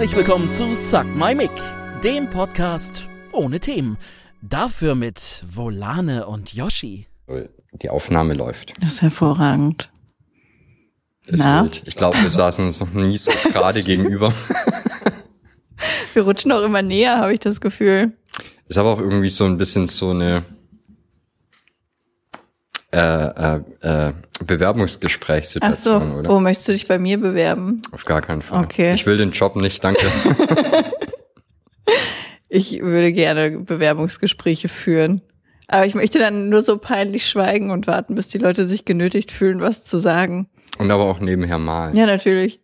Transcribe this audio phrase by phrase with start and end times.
[0.00, 1.50] Herzlich willkommen zu Suck My Mic,
[2.02, 3.98] dem Podcast ohne Themen.
[4.40, 7.06] Dafür mit Volane und Yoshi.
[7.72, 8.72] Die Aufnahme läuft.
[8.80, 9.90] Das ist hervorragend.
[11.26, 11.64] Ist Na?
[11.64, 11.82] wild.
[11.84, 14.32] Ich glaube, wir saßen uns noch nie so gerade gegenüber.
[16.14, 18.16] Wir rutschen auch immer näher, habe ich das Gefühl.
[18.68, 20.44] Ist aber auch irgendwie so ein bisschen so eine
[22.92, 26.30] äh, äh, äh, Ach Bewerbungsgesprächssituation, so, oder?
[26.30, 27.82] wo möchtest du dich bei mir bewerben?
[27.92, 28.64] Auf gar keinen Fall.
[28.64, 28.94] Okay.
[28.94, 30.06] Ich will den Job nicht, danke.
[32.52, 35.22] Ich würde gerne Bewerbungsgespräche führen.
[35.68, 39.30] Aber ich möchte dann nur so peinlich schweigen und warten, bis die Leute sich genötigt
[39.30, 40.48] fühlen, was zu sagen.
[40.78, 41.94] Und aber auch nebenher malen.
[41.96, 42.60] Ja, natürlich.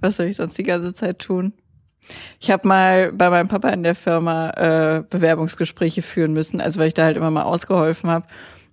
[0.00, 1.52] Was soll ich sonst die ganze Zeit tun?
[2.40, 6.88] Ich habe mal bei meinem Papa in der Firma äh, Bewerbungsgespräche führen müssen, also weil
[6.88, 8.26] ich da halt immer mal ausgeholfen habe.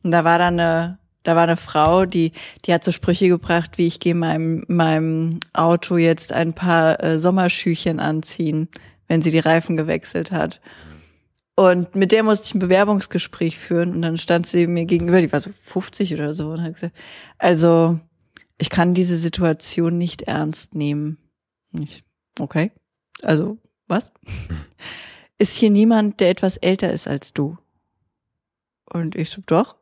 [0.05, 2.31] Und da war dann eine, da war eine Frau, die,
[2.63, 7.19] die hat so Sprüche gebracht, wie ich gehe meinem, meinem Auto jetzt ein paar äh,
[7.19, 8.69] Sommerschüchen anziehen,
[9.07, 10.61] wenn sie die Reifen gewechselt hat.
[11.55, 15.31] Und mit der musste ich ein Bewerbungsgespräch führen und dann stand sie mir gegenüber, die
[15.31, 16.95] war so 50 oder so und hat gesagt,
[17.39, 17.99] also
[18.59, 21.17] ich kann diese Situation nicht ernst nehmen.
[21.73, 22.03] Und Ich,
[22.39, 22.71] okay.
[23.23, 24.11] Also, was?
[25.39, 27.57] Ist hier niemand, der etwas älter ist als du?
[28.85, 29.75] Und ich so, doch.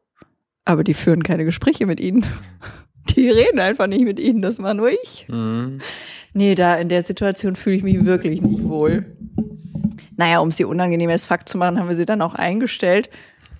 [0.65, 2.25] Aber die führen keine Gespräche mit ihnen.
[3.17, 5.25] Die reden einfach nicht mit ihnen, das war nur ich.
[5.27, 5.79] Mhm.
[6.33, 9.05] Nee, da in der Situation fühle ich mich wirklich nicht wohl.
[10.15, 13.09] Naja, um sie unangenehm als Fakt zu machen, haben wir sie dann auch eingestellt,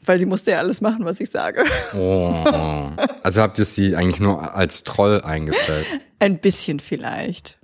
[0.06, 1.66] weil sie musste ja alles machen, was ich sage.
[1.94, 2.44] Oh.
[3.22, 5.86] Also habt ihr sie eigentlich nur als Troll eingestellt?
[6.20, 7.58] Ein bisschen vielleicht.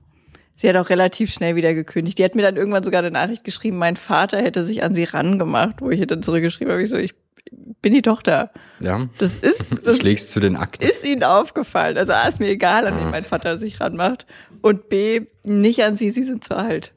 [0.58, 2.18] Sie hat auch relativ schnell wieder gekündigt.
[2.20, 5.06] Die hat mir dann irgendwann sogar eine Nachricht geschrieben, mein Vater hätte sich an sie
[5.06, 7.16] rangemacht, wo ich ihr dann zurückgeschrieben habe, ich so, ich
[7.82, 8.52] bin die Tochter.
[8.80, 9.08] Ja.
[9.18, 10.84] Das ist, Du das schlägst zu den Akten.
[10.84, 11.98] ist ihnen aufgefallen.
[11.98, 14.26] Also A, ist mir egal, an wen mein Vater sich ranmacht.
[14.62, 16.94] Und B, nicht an sie, sie sind zu alt.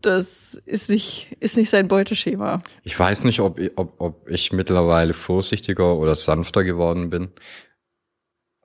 [0.00, 2.60] Das ist nicht, ist nicht sein Beuteschema.
[2.84, 7.30] Ich weiß nicht, ob, ich- ob, ob ich mittlerweile vorsichtiger oder sanfter geworden bin.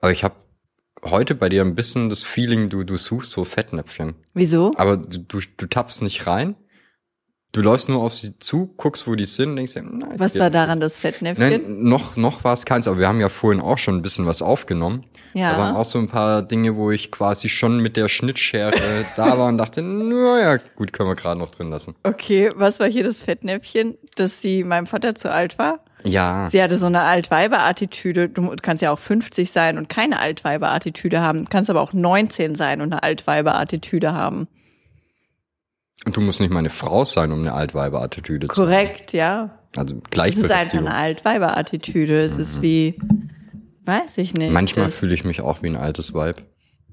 [0.00, 0.36] Aber ich habe
[1.02, 4.14] heute bei dir ein bisschen das Feeling, du, du suchst so Fettnäpfchen.
[4.32, 4.72] Wieso?
[4.76, 6.54] Aber du, du, du tappst nicht rein.
[7.54, 10.36] Du läufst nur auf sie zu, guckst, wo die sind und denkst dir, nein, Was
[10.40, 11.50] war daran das Fettnäpfchen?
[11.50, 14.26] Nein, noch, noch war es keins, aber wir haben ja vorhin auch schon ein bisschen
[14.26, 15.04] was aufgenommen.
[15.34, 15.52] Ja.
[15.52, 19.38] Da waren auch so ein paar Dinge, wo ich quasi schon mit der Schnittschere da
[19.38, 21.94] war und dachte, naja, gut, können wir gerade noch drin lassen.
[22.02, 23.98] Okay, was war hier das Fettnäpfchen?
[24.16, 25.78] Dass sie meinem Vater zu alt war?
[26.02, 26.48] Ja.
[26.50, 28.30] Sie hatte so eine Altweiber-Attitüde.
[28.30, 31.44] Du kannst ja auch 50 sein und keine Altweiber-Attitüde haben.
[31.44, 34.48] Du kannst aber auch 19 sein und eine Altweiber-Attitüde haben.
[36.04, 38.68] Und du musst nicht meine Frau sein, um eine Altweiber-Attitüde zu haben.
[38.70, 39.58] Korrekt, ja.
[39.76, 40.86] Also Es ist einfach Gleichberechtigung.
[40.86, 42.20] eine Altweiber-Attitüde.
[42.20, 42.98] Es ist wie,
[43.86, 44.52] weiß ich nicht.
[44.52, 46.42] Manchmal fühle ich mich auch wie ein altes Weib.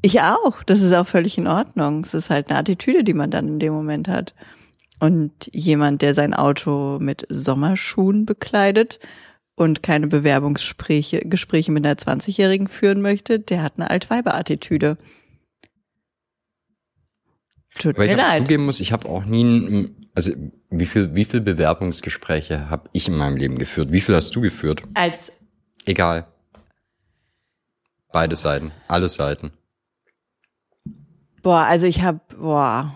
[0.01, 0.63] Ich auch.
[0.63, 2.01] Das ist auch völlig in Ordnung.
[2.03, 4.33] Es ist halt eine Attitüde, die man dann in dem Moment hat.
[4.99, 8.99] Und jemand, der sein Auto mit Sommerschuhen bekleidet
[9.55, 14.97] und keine Bewerbungsgespräche Gespräche mit einer 20-Jährigen führen möchte, der hat eine Altweiber-Attitüde.
[17.79, 18.41] Tut Weil mir ich leid.
[18.43, 20.33] zugeben muss, ich habe auch nie, also
[20.69, 23.91] wie viel, wie viel Bewerbungsgespräche habe ich in meinem Leben geführt?
[23.91, 24.83] Wie viel hast du geführt?
[24.93, 25.31] Als
[25.85, 26.27] Egal.
[28.11, 29.51] Beide Seiten, alle Seiten.
[31.41, 32.93] boah, also ich habe boah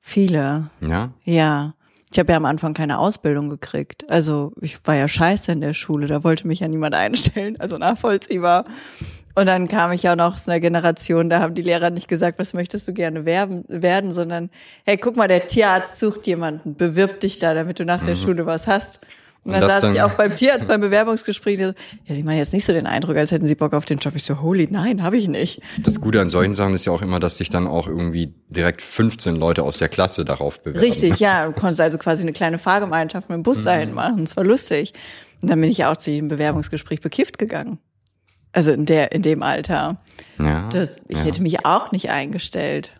[0.00, 0.68] viele.
[0.80, 1.12] Ja?
[1.24, 1.74] Ja.
[2.12, 4.10] Ich habe ja am Anfang keine Ausbildung gekriegt.
[4.10, 7.78] Also ich war ja scheiße in der Schule, da wollte mich ja niemand einstellen, also
[7.78, 8.64] nachvollziehbar.
[9.34, 12.38] Und dann kam ich ja noch aus einer Generation, da haben die Lehrer nicht gesagt,
[12.38, 14.50] was möchtest du gerne werben, werden, sondern
[14.84, 18.46] hey, guck mal, der Tierarzt sucht jemanden, bewirb dich da, damit du nach der Schule
[18.46, 19.00] was hast.
[19.42, 22.52] Und dann Und saß ich auch beim Tierarzt beim Bewerbungsgespräch, so, ja, sie machen jetzt
[22.52, 24.14] nicht so den Eindruck, als hätten sie Bock auf den Job.
[24.14, 25.62] Ich so, holy, nein, habe ich nicht.
[25.78, 28.82] Das Gute an solchen Sachen ist ja auch immer, dass sich dann auch irgendwie direkt
[28.82, 30.86] 15 Leute aus der Klasse darauf bewerben.
[30.86, 31.46] Richtig, ja.
[31.50, 34.24] Du konntest also quasi eine kleine Fahrgemeinschaft mit dem Bus dahin machen.
[34.24, 34.92] Das war lustig.
[35.40, 37.78] Und dann bin ich ja auch zu jedem Bewerbungsgespräch bekifft gegangen.
[38.52, 40.00] Also in der, in dem Alter.
[40.38, 40.68] Ja.
[40.70, 41.24] Das, ich ja.
[41.24, 42.92] hätte mich auch nicht eingestellt.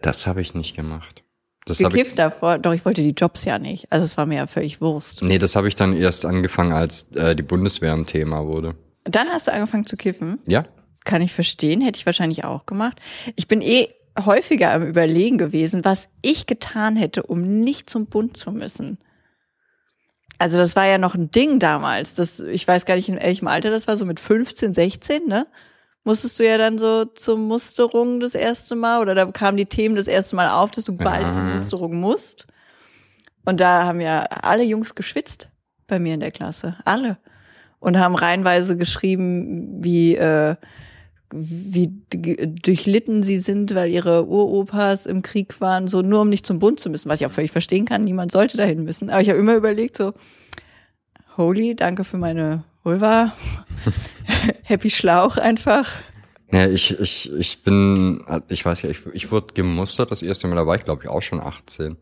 [0.00, 1.22] Das habe ich nicht gemacht.
[1.64, 3.90] Das habe ich, Gekifft davor, doch ich wollte die Jobs ja nicht.
[3.90, 5.22] Also es war mir ja völlig Wurst.
[5.22, 8.76] nee, das habe ich dann erst angefangen, als äh, die Bundeswehr ein Thema wurde.
[9.02, 10.38] Dann hast du angefangen zu kiffen.
[10.46, 10.64] Ja?
[11.04, 13.00] Kann ich verstehen, hätte ich wahrscheinlich auch gemacht.
[13.34, 13.88] Ich bin eh
[14.24, 18.98] häufiger am Überlegen gewesen, was ich getan hätte, um nicht zum Bund zu müssen.
[20.38, 22.14] Also das war ja noch ein Ding damals.
[22.14, 25.46] Das, ich weiß gar nicht, in welchem Alter das war, so mit 15, 16, ne?
[26.04, 29.96] Musstest du ja dann so zur Musterung das erste Mal oder da kamen die Themen
[29.96, 31.30] das erste Mal auf, dass du bald Ja.
[31.32, 32.46] zur Musterung musst.
[33.44, 35.48] Und da haben ja alle Jungs geschwitzt
[35.88, 36.76] bei mir in der Klasse.
[36.84, 37.18] Alle.
[37.80, 40.56] Und haben reihenweise geschrieben, wie, äh,
[41.38, 46.58] wie durchlitten sie sind, weil ihre Uropas im Krieg waren, so nur um nicht zum
[46.58, 48.04] Bund zu müssen, was ich auch völlig verstehen kann.
[48.04, 49.10] Niemand sollte dahin müssen.
[49.10, 50.14] Aber ich habe immer überlegt, so,
[51.36, 53.32] holy, danke für meine Vulva.
[54.64, 55.92] Happy Schlauch einfach.
[56.52, 60.56] Ja, ich, ich, ich bin, ich weiß ja, ich, ich wurde gemustert das erste Mal,
[60.56, 61.96] da war ich glaube ich auch schon 18.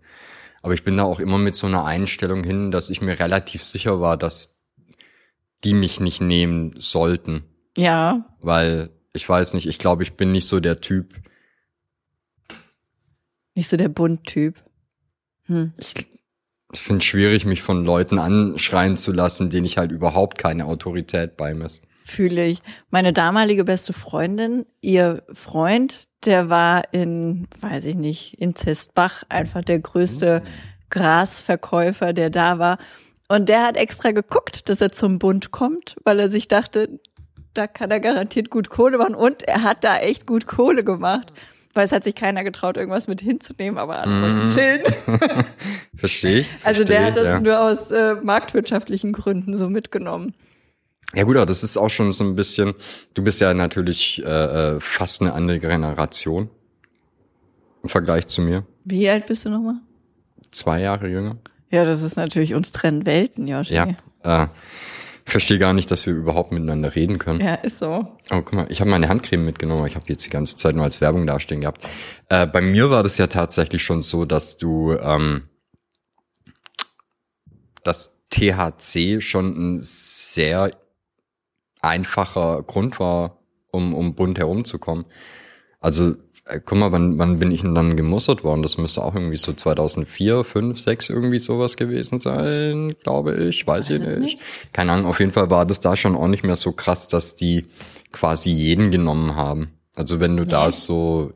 [0.62, 3.62] Aber ich bin da auch immer mit so einer Einstellung hin, dass ich mir relativ
[3.62, 4.64] sicher war, dass
[5.62, 7.44] die mich nicht nehmen sollten.
[7.76, 11.14] Ja, Weil, ich weiß nicht, ich glaube, ich bin nicht so der Typ.
[13.54, 14.62] nicht so der Bunt-Typ.
[15.46, 15.72] Hm.
[15.78, 15.94] Ich,
[16.72, 20.66] ich finde es schwierig, mich von Leuten anschreien zu lassen, denen ich halt überhaupt keine
[20.66, 21.82] Autorität beimesse.
[22.04, 22.60] Fühle ich.
[22.90, 29.62] Meine damalige beste Freundin, ihr Freund, der war in, weiß ich nicht, in Zestbach einfach
[29.62, 30.42] der größte
[30.90, 32.78] Grasverkäufer, der da war.
[33.28, 37.00] Und der hat extra geguckt, dass er zum Bund kommt, weil er sich dachte,
[37.54, 39.14] da kann er garantiert gut Kohle machen.
[39.14, 41.32] Und er hat da echt gut Kohle gemacht.
[41.76, 44.80] Weil es hat sich keiner getraut, irgendwas mit hinzunehmen, aber alle wollten chillen.
[45.96, 46.48] Verstehe ich?
[46.62, 47.40] Also der versteh hat das ja.
[47.40, 50.34] nur aus äh, marktwirtschaftlichen Gründen so mitgenommen.
[51.14, 52.74] Ja gut, aber das ist auch schon so ein bisschen,
[53.14, 56.48] du bist ja natürlich äh, äh, fast eine andere Generation
[57.82, 58.64] im Vergleich zu mir.
[58.84, 59.76] Wie alt bist du nochmal?
[60.50, 61.36] Zwei Jahre jünger.
[61.70, 63.74] Ja, das ist natürlich, uns trennen Welten, Joshi.
[63.74, 63.88] Ja.
[64.22, 64.46] Äh,
[65.24, 67.40] verstehe gar nicht, dass wir überhaupt miteinander reden können.
[67.40, 68.06] Ja, ist so.
[68.30, 70.74] Oh, guck mal, ich habe meine Handcreme mitgenommen, ich habe die jetzt die ganze Zeit
[70.76, 71.86] nur als Werbung dastehen gehabt.
[72.28, 75.48] Äh, bei mir war das ja tatsächlich schon so, dass du ähm,
[77.82, 80.70] das THC schon ein sehr
[81.80, 83.38] einfacher Grund war,
[83.70, 85.04] um, um bunt herumzukommen.
[85.80, 86.16] Also,
[86.64, 88.62] guck mal, wann, wann bin ich denn dann gemustert worden?
[88.62, 93.66] Das müsste auch irgendwie so 2004, 5, 6 irgendwie sowas gewesen sein, glaube ich.
[93.66, 94.38] Weiß ich Weiß nicht.
[94.72, 97.34] Keine Ahnung, auf jeden Fall war das da schon auch nicht mehr so krass, dass
[97.36, 97.66] die
[98.12, 99.70] quasi jeden genommen haben.
[99.96, 100.72] Also wenn du da Nee.
[100.72, 101.32] so,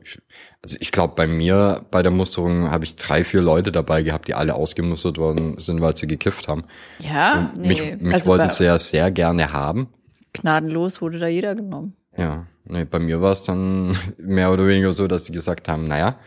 [0.61, 4.27] also ich glaube bei mir bei der Musterung habe ich drei, vier Leute dabei gehabt,
[4.27, 6.65] die alle ausgemustert worden sind, weil sie gekifft haben.
[6.99, 7.67] Ja, So, nee.
[7.69, 9.87] Mich, mich also wollten sie ja sehr gerne haben.
[10.33, 11.95] gnadenlos wurde da jeder genommen.
[12.19, 15.85] Ja, nee, bei mir war es dann mehr oder weniger so, dass sie gesagt haben,
[15.85, 16.19] naja,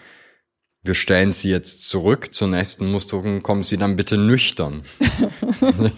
[0.84, 4.82] wir stellen sie jetzt zurück zur nächsten Musterung, kommen sie dann bitte nüchtern.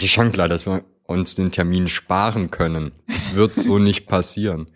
[0.00, 2.92] Ich schon klar, dass wir uns den Termin sparen können.
[3.08, 4.68] Das wird so nicht passieren.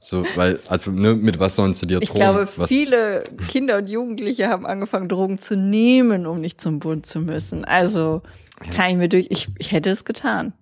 [0.00, 2.20] So, weil, also, ne, mit was sollen sie dir Ich drohen?
[2.20, 7.04] glaube, was, viele Kinder und Jugendliche haben angefangen, Drogen zu nehmen, um nicht zum Bund
[7.04, 7.64] zu müssen.
[7.64, 8.22] Also
[8.70, 10.54] kann ich mir durch, ich, ich hätte es getan.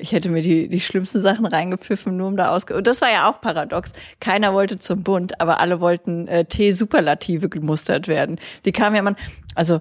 [0.00, 2.76] Ich hätte mir die, die schlimmsten Sachen reingepfiffen, nur um da ausge...
[2.76, 3.92] Und das war ja auch paradox.
[4.20, 8.40] Keiner wollte zum Bund, aber alle wollten äh, T-Superlative gemustert werden.
[8.64, 9.16] Die kamen ja man,
[9.56, 9.80] also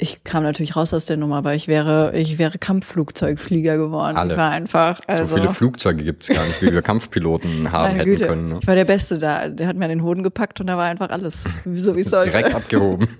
[0.00, 4.16] ich kam natürlich raus aus der Nummer, aber ich wäre, ich wäre Kampfflugzeugflieger geworden.
[4.16, 4.34] Alle.
[4.34, 5.24] Ich war einfach, also.
[5.24, 8.48] so viele Flugzeuge gibt's gar nicht, wie wir Kampfpiloten haben hätten Güte, können.
[8.48, 8.58] Ne?
[8.60, 9.48] ich war der Beste da.
[9.48, 11.42] Der hat mir an den Hoden gepackt und da war einfach alles
[11.74, 12.30] so wie es sollte.
[12.30, 13.08] Direkt abgehoben.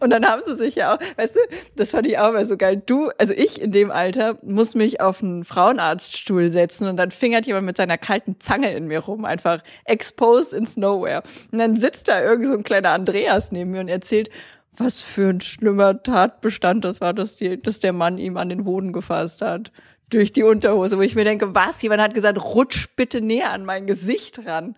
[0.00, 1.40] Und dann haben sie sich ja auch, weißt du,
[1.76, 2.82] das fand ich auch immer so geil.
[2.84, 7.46] Du, also ich in dem Alter, muss mich auf einen Frauenarztstuhl setzen und dann fingert
[7.46, 11.22] jemand mit seiner kalten Zange in mir rum, einfach exposed ins Nowhere.
[11.52, 14.30] Und dann sitzt da irgend so ein kleiner Andreas neben mir und erzählt,
[14.76, 18.64] was für ein schlimmer Tatbestand das war, dass, die, dass der Mann ihm an den
[18.64, 19.70] Hoden gefasst hat.
[20.08, 21.80] Durch die Unterhose, wo ich mir denke, was?
[21.80, 24.76] Jemand hat gesagt, rutsch bitte näher an mein Gesicht ran.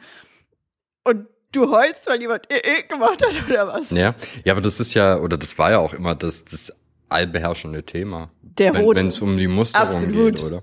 [1.05, 3.91] Und du heulst, weil jemand eh, eh gemacht hat oder was?
[3.91, 4.15] Ja,
[4.45, 6.73] ja, aber das ist ja, oder das war ja auch immer das, das
[7.09, 8.31] allbeherrschende Thema.
[8.43, 9.07] Der wenn Hoden.
[9.09, 10.37] es um die Musterung Absolut.
[10.37, 10.63] geht, oder?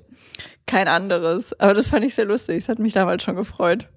[0.66, 1.58] Kein anderes.
[1.60, 2.60] Aber das fand ich sehr lustig.
[2.60, 3.88] Das hat mich damals schon gefreut.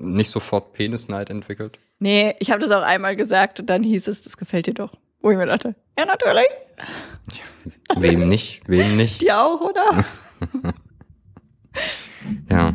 [0.00, 1.78] Nicht sofort Penisneid entwickelt.
[1.98, 4.92] Nee, ich habe das auch einmal gesagt und dann hieß es, das gefällt dir doch.
[5.20, 6.46] Wo ich mir dachte, ja, natürlich.
[7.96, 8.62] Wem nicht?
[8.68, 9.22] Wem nicht?
[9.22, 10.04] Dir auch, oder?
[12.50, 12.72] Ja.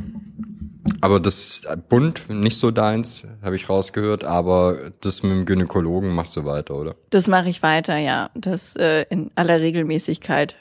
[0.99, 6.35] Aber das bunt, nicht so deins, habe ich rausgehört, aber das mit dem Gynäkologen machst
[6.37, 6.95] du weiter, oder?
[7.09, 8.29] Das mache ich weiter, ja.
[8.35, 10.55] Das äh, in aller Regelmäßigkeit.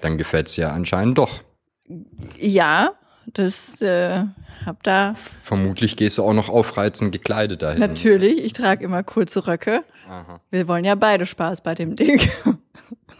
[0.00, 1.42] Dann gefällt's dir anscheinend doch.
[2.38, 2.92] Ja,
[3.32, 4.24] das äh,
[4.64, 7.80] hab da Vermutlich gehst du auch noch aufreizend gekleidet dahin.
[7.80, 8.44] natürlich.
[8.44, 9.84] Ich trage immer kurze Röcke.
[10.08, 10.40] Aha.
[10.50, 12.20] Wir wollen ja beide Spaß bei dem Ding.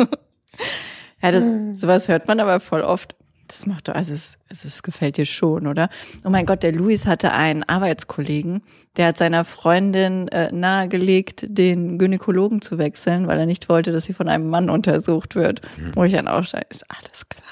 [1.23, 1.45] ja, das,
[1.81, 3.15] sowas hört man aber voll oft.
[3.47, 5.91] Das macht doch, also es, also es gefällt dir schon, oder?
[6.25, 8.63] Oh mein Gott, der Luis hatte einen Arbeitskollegen,
[8.97, 14.07] der hat seiner Freundin äh, nahegelegt, den Gynäkologen zu wechseln, weil er nicht wollte, dass
[14.07, 15.61] sie von einem Mann untersucht wird.
[15.95, 17.45] Wo ich dann auch steige, ist alles klar.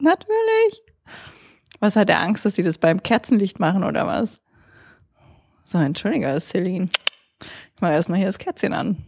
[0.00, 0.82] Natürlich.
[1.80, 4.38] Was hat er Angst, dass sie das beim Kerzenlicht machen oder was?
[5.64, 6.88] So, entschuldige, Celine.
[7.74, 8.98] Ich mach erstmal hier das Kerzchen an.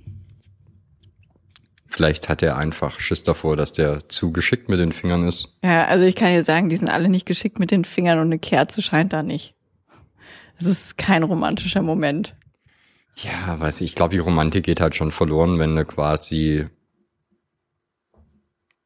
[1.86, 5.56] Vielleicht hat er einfach Schiss davor, dass der zu geschickt mit den Fingern ist.
[5.62, 8.26] Ja, also ich kann dir sagen, die sind alle nicht geschickt mit den Fingern und
[8.26, 9.54] eine Kerze scheint da nicht.
[10.58, 12.34] Es ist kein romantischer Moment.
[13.16, 16.66] Ja, weiß ich, ich glaube, die Romantik geht halt schon verloren, wenn du quasi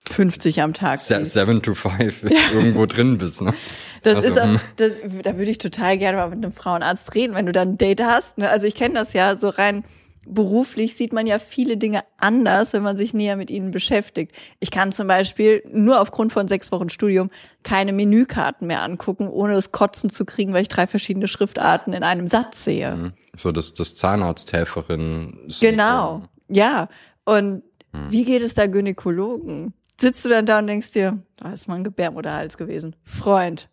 [0.09, 0.99] 50 am Tag.
[0.99, 2.23] se seven to five
[2.53, 3.55] irgendwo drin bist, ne?
[4.03, 4.61] Das Also, ist auch, hm.
[4.77, 7.79] das, da würde ich total gerne mal mit einem Frauenarzt reden, wenn du dann ein
[7.79, 8.39] Date hast.
[8.39, 8.49] Ne?
[8.49, 9.85] Also ich kenne das ja, so rein
[10.31, 14.33] beruflich sieht man ja viele Dinge anders, wenn man sich näher mit ihnen beschäftigt.
[14.61, 17.31] Ich kann zum Beispiel nur aufgrund von sechs Wochen Studium
[17.63, 22.03] keine Menükarten mehr angucken, ohne es kotzen zu kriegen, weil ich drei verschiedene Schriftarten in
[22.03, 23.15] einem Satz sehe.
[23.37, 25.49] So das, das Zahnarzthelferin.
[25.61, 26.89] Genau, ja.
[27.25, 27.63] Und
[27.95, 28.11] Hm.
[28.11, 29.73] wie geht es da Gynäkologen?
[30.01, 32.95] Sitzt du dann da und denkst dir, da ist mal ein Gebärmutterhals gewesen.
[33.05, 33.69] Freund,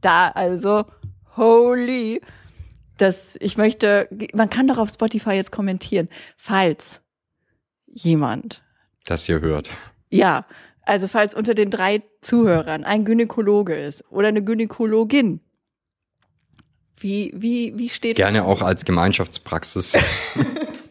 [0.00, 0.84] da also,
[1.36, 2.20] holy.
[2.98, 7.00] Das, ich möchte, man kann doch auf Spotify jetzt kommentieren, falls
[7.86, 8.62] jemand,
[9.06, 9.70] Das ihr hört.
[10.10, 10.44] ja,
[10.82, 15.40] also falls unter den drei Zuhörern ein Gynäkologe ist oder eine Gynäkologin,
[16.98, 19.96] wie, wie, wie steht Gerne auch als Gemeinschaftspraxis.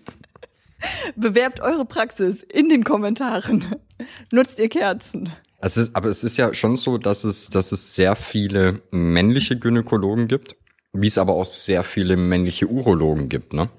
[1.16, 3.76] Bewerbt eure Praxis in den Kommentaren.
[4.32, 5.32] Nutzt ihr Kerzen.
[5.62, 9.58] Es ist, aber es ist ja schon so, dass es, dass es sehr viele männliche
[9.58, 10.56] Gynäkologen gibt,
[10.94, 13.70] wie es aber auch sehr viele männliche Urologen gibt, ne?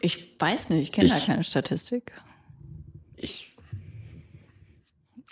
[0.00, 2.12] Ich weiß nicht, ich kenne da keine Statistik.
[3.16, 3.52] Ich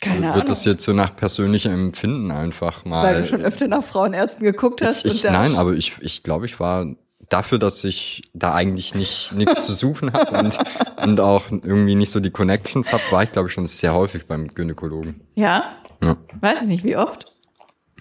[0.01, 0.47] Keine würde Ahnung.
[0.47, 3.05] das jetzt so nach persönlichem Empfinden einfach mal.
[3.05, 5.07] weil du schon öfter nach Frauenärzten geguckt hast.
[5.07, 6.97] ich, ich, nein, aber ich, ich glaube, ich war
[7.29, 10.59] dafür, dass ich da eigentlich nicht nichts zu suchen habe und,
[11.03, 14.27] und auch irgendwie nicht so die Connections habe, war ich glaube ich schon sehr häufig
[14.27, 15.21] beim Gynäkologen.
[15.35, 15.77] Ja?
[16.03, 16.17] Ja.
[16.41, 17.27] Weiß ich nicht, wie oft.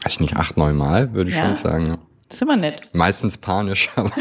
[0.03, 1.45] Weiß ich nicht, acht, neun Mal, würde ich Ja.
[1.45, 1.85] schon sagen.
[1.87, 1.97] Ja.
[2.27, 2.89] Das ist immer nett.
[2.93, 4.11] Meistens panisch, aber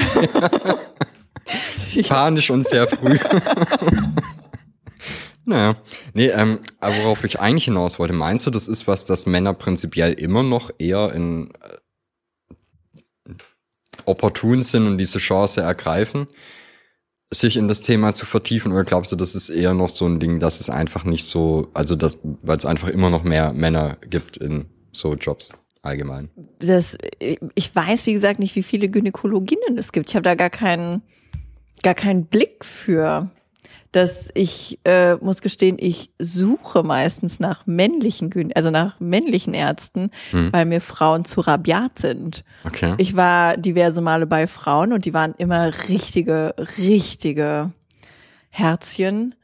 [2.09, 3.19] panisch und sehr früh.
[5.45, 5.77] naja,
[6.15, 9.53] nee, ähm, aber worauf ich eigentlich hinaus wollte, meinst du, das ist was, das Männer
[9.55, 11.77] prinzipiell immer noch eher in äh,
[14.07, 16.27] opportun sind und diese Chance ergreifen,
[17.31, 20.21] sich in das Thema zu vertiefen, oder glaubst du, das ist eher noch so ein
[20.21, 23.97] Ding, dass es einfach nicht so, also das, weil es einfach immer noch mehr Männer
[24.09, 25.51] gibt in so Jobs
[25.83, 26.31] allgemein?
[26.61, 30.09] Das, ich weiß, wie gesagt, nicht, wie viele Gynäkologinnen es gibt.
[30.09, 31.03] Ich habe da gar keinen,
[31.83, 33.31] gar keinen Blick für.
[33.95, 40.11] Dass ich äh, muss gestehen, ich suche meistens nach männlichen, also nach männlichen Ärzten,
[40.51, 42.43] weil mir Frauen zu rabiat sind.
[42.65, 42.95] Okay.
[42.99, 47.71] Ich war diverse Male bei Frauen und die waren immer richtige, richtige
[48.51, 49.37] Herzchen.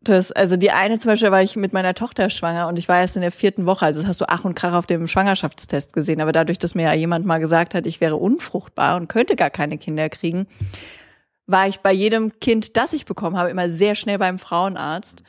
[0.00, 3.00] Das, also die eine zum Beispiel war ich mit meiner Tochter schwanger und ich war
[3.00, 5.92] erst in der vierten Woche, also das hast du Ach und Krach auf dem Schwangerschaftstest
[5.92, 9.34] gesehen, aber dadurch, dass mir ja jemand mal gesagt hat, ich wäre unfruchtbar und könnte
[9.34, 10.46] gar keine Kinder kriegen,
[11.46, 15.22] war ich bei jedem Kind, das ich bekommen habe, immer sehr schnell beim Frauenarzt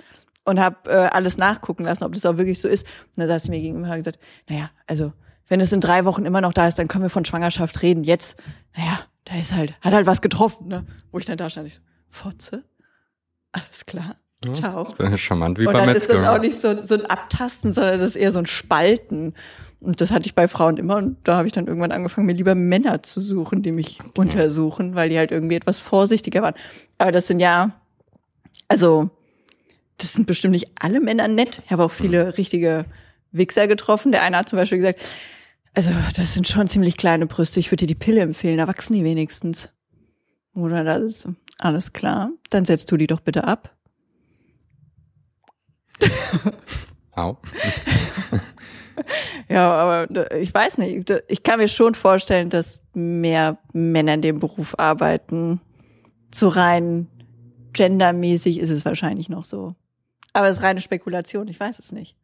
[0.46, 2.86] und habe äh, alles nachgucken lassen, ob das auch wirklich so ist.
[2.86, 4.20] Und dann saß sie mir gegenüber und hat gesagt,
[4.50, 5.14] naja, also
[5.48, 8.04] wenn es in drei Wochen immer noch da ist, dann können wir von Schwangerschaft reden.
[8.04, 8.38] Jetzt,
[8.76, 10.86] naja, da ist halt, hat halt was getroffen, ne?
[11.12, 12.64] Wo ich dann da stand, ich so, Fotze?
[13.52, 14.16] Alles klar.
[14.54, 14.86] Ciao.
[15.18, 16.34] Charmant wie Und bei dann ist das Metzger.
[16.34, 19.34] auch nicht so, so ein Abtasten, sondern das ist eher so ein Spalten.
[19.80, 20.98] Und das hatte ich bei Frauen immer.
[20.98, 24.96] Und da habe ich dann irgendwann angefangen, mir lieber Männer zu suchen, die mich untersuchen,
[24.96, 26.56] weil die halt irgendwie etwas vorsichtiger waren.
[26.98, 27.72] Aber das sind ja,
[28.68, 29.10] also,
[29.98, 31.62] das sind bestimmt nicht alle Männer nett.
[31.66, 32.86] Ich habe auch viele richtige
[33.32, 34.12] Wichser getroffen.
[34.12, 35.02] Der eine hat zum Beispiel gesagt,
[35.74, 37.60] also, das sind schon ziemlich kleine Brüste.
[37.60, 39.70] Ich würde dir die Pille empfehlen, da wachsen die wenigstens.
[40.56, 41.28] Oder das ist
[41.60, 42.32] alles klar.
[42.50, 43.77] Dann setzt du die doch bitte ab.
[47.12, 47.38] Au.
[49.50, 51.12] Ja, aber ich weiß nicht.
[51.28, 55.62] Ich kann mir schon vorstellen, dass mehr Männer in dem Beruf arbeiten.
[56.34, 57.08] So rein
[57.74, 59.76] gendermäßig ist es wahrscheinlich noch so.
[60.34, 62.18] Aber es ist reine Spekulation, ich weiß es nicht.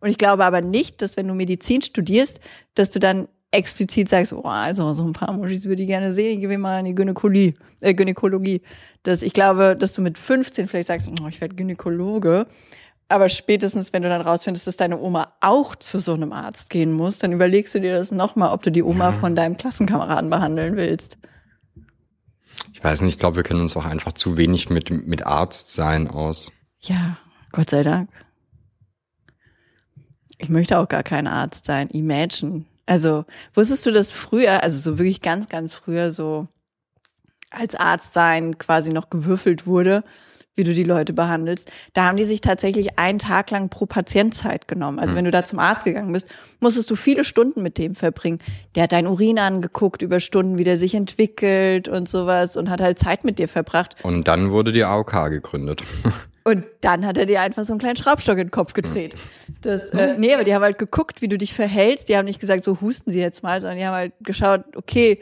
[0.00, 2.40] Und ich glaube aber nicht, dass wenn du Medizin studierst,
[2.74, 6.40] dass du dann explizit sagst, oh, also so ein paar Muschis würde ich gerne sehen,
[6.40, 8.62] ich gehe mal in die Gynäkologie, äh, Gynäkologie.
[9.02, 12.46] Das, ich glaube, dass du mit 15 vielleicht sagst, oh, ich werde Gynäkologe.
[13.12, 16.92] Aber spätestens, wenn du dann rausfindest, dass deine Oma auch zu so einem Arzt gehen
[16.92, 20.76] muss, dann überlegst du dir das nochmal, ob du die Oma von deinem Klassenkameraden behandeln
[20.76, 21.18] willst.
[22.72, 25.74] Ich weiß nicht, ich glaube, wir kennen uns auch einfach zu wenig mit, mit Arzt
[25.74, 26.52] sein aus.
[26.80, 27.18] Ja,
[27.50, 28.08] Gott sei Dank.
[30.38, 31.88] Ich möchte auch gar kein Arzt sein.
[31.88, 32.64] Imagine.
[32.86, 36.48] Also, wusstest du das früher, also so wirklich ganz, ganz früher so
[37.50, 40.02] als Arzt sein quasi noch gewürfelt wurde,
[40.54, 41.70] wie du die Leute behandelst?
[41.94, 44.98] Da haben die sich tatsächlich einen Tag lang pro Patient Zeit genommen.
[44.98, 46.26] Also wenn du da zum Arzt gegangen bist,
[46.60, 48.38] musstest du viele Stunden mit dem verbringen.
[48.74, 52.80] Der hat deinen Urin angeguckt über Stunden, wie der sich entwickelt und sowas und hat
[52.80, 53.96] halt Zeit mit dir verbracht.
[54.02, 55.82] Und dann wurde die AOK gegründet.
[56.44, 59.14] Und dann hat er dir einfach so einen kleinen Schraubstock in den Kopf gedreht.
[59.60, 62.08] Das, äh, nee, aber die haben halt geguckt, wie du dich verhältst.
[62.08, 65.20] Die haben nicht gesagt, so husten sie jetzt mal, sondern die haben halt geschaut, okay,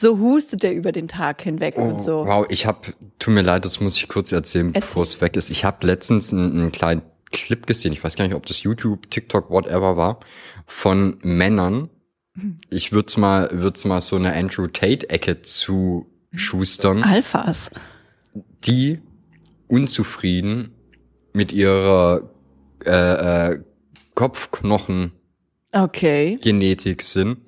[0.00, 2.24] so hustet der über den Tag hinweg Oh, und so.
[2.26, 5.50] Wow, ich habe, tut mir leid, das muss ich kurz erzählen, bevor es weg ist.
[5.50, 7.02] Ich habe letztens einen, einen kleinen
[7.32, 10.20] Clip gesehen, ich weiß gar nicht, ob das YouTube, TikTok, whatever war,
[10.66, 11.90] von Männern.
[12.70, 17.70] Ich würde mal, würd's mal so eine Andrew Tate-Ecke zu schustern, Alphas.
[18.64, 19.00] die
[19.68, 20.70] unzufrieden
[21.32, 22.30] mit ihrer
[22.86, 23.60] äh, äh,
[24.14, 25.20] Kopfknochen-Genetik
[25.72, 26.96] Okay.
[27.00, 27.38] sind.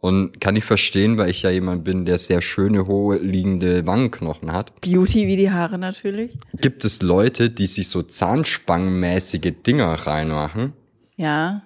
[0.00, 4.50] Und kann ich verstehen, weil ich ja jemand bin, der sehr schöne, hohe liegende Wangenknochen
[4.50, 4.80] hat.
[4.80, 6.38] Beauty wie die Haare natürlich.
[6.58, 10.72] Gibt es Leute, die sich so zahnspangenmäßige Dinger reinmachen?
[11.16, 11.62] Ja.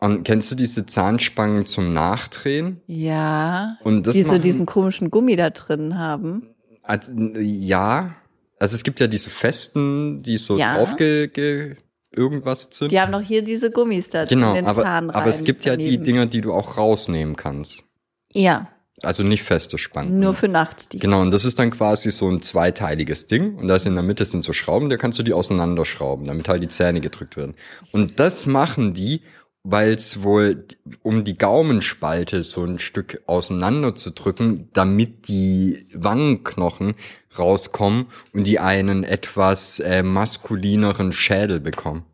[0.00, 2.80] Und kennst du diese Zahnspangen zum Nachdrehen?
[2.86, 3.76] Ja.
[3.84, 6.48] Und das die so machen- diesen komischen Gummi da drin haben.
[6.82, 8.14] Also, ja.
[8.58, 10.76] Also es gibt ja diese festen, die so Ja.
[10.76, 11.76] draufge ge
[12.14, 12.92] irgendwas sind.
[12.92, 15.64] Die haben doch hier diese Gummis da genau, in den aber, Zahn aber es gibt
[15.64, 16.04] ja die daneben.
[16.04, 17.84] Dinger, die du auch rausnehmen kannst.
[18.32, 18.68] Ja,
[19.02, 20.18] Also nicht feste Spangen.
[20.20, 20.98] nur für nachts die.
[20.98, 23.56] Genau, und das ist dann quasi so ein zweiteiliges Ding.
[23.56, 26.48] Und da ist in der Mitte sind so Schrauben, da kannst du die auseinanderschrauben, damit
[26.48, 27.54] halt die Zähne gedrückt werden.
[27.92, 29.22] Und das machen die,
[29.62, 30.66] weil es wohl
[31.02, 36.94] um die Gaumenspalte so ein Stück auseinander zu drücken, damit die Wangenknochen
[37.38, 42.04] rauskommen und die einen etwas äh, maskulineren Schädel bekommen.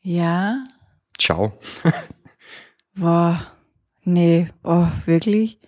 [0.00, 0.64] Ja.
[1.18, 1.52] Ciao.
[2.94, 3.46] Boah.
[4.04, 4.48] Nee.
[4.64, 5.60] Oh, wirklich?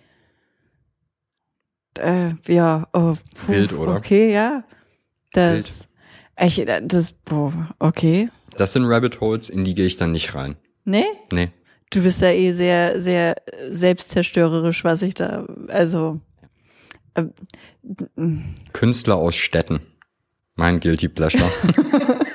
[1.97, 3.95] Äh, ja, oh, puh, Wild, oder?
[3.95, 4.65] Okay, ja.
[5.31, 5.55] Das.
[5.55, 5.87] Wild.
[6.37, 8.29] Ich, das, boah, okay.
[8.57, 10.57] Das sind Rabbit Holes, in die gehe ich dann nicht rein.
[10.85, 11.05] Nee?
[11.31, 11.49] Nee.
[11.89, 13.35] Du bist ja eh sehr, sehr
[13.71, 16.19] selbstzerstörerisch, was ich da, also.
[17.13, 17.25] äh,
[18.73, 19.81] Künstler aus Städten.
[20.55, 21.49] Mein Guilty Pleasure.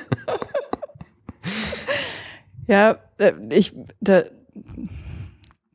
[2.67, 4.23] Ja, äh, ich, da,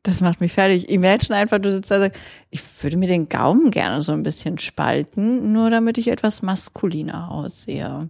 [0.03, 0.89] das macht mich fertig.
[0.89, 4.23] Imagine einfach, du sitzt da und sagst, ich würde mir den Gaumen gerne so ein
[4.23, 8.09] bisschen spalten, nur damit ich etwas maskuliner aussehe.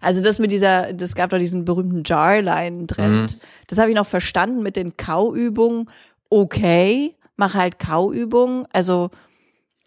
[0.00, 3.38] Also das mit dieser, das gab doch diesen berühmten Jarline-Trend.
[3.66, 5.90] Das habe ich noch verstanden mit den Kauübungen.
[6.28, 8.66] Okay, mach halt Kauübungen.
[8.72, 9.10] Also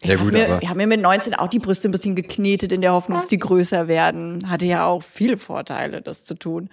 [0.02, 2.80] ich Ja, habe mir, hab mir mit 19 auch die Brüste ein bisschen geknetet in
[2.80, 4.50] der Hoffnung, dass die größer werden.
[4.50, 6.68] Hatte ja auch viele Vorteile, das zu tun.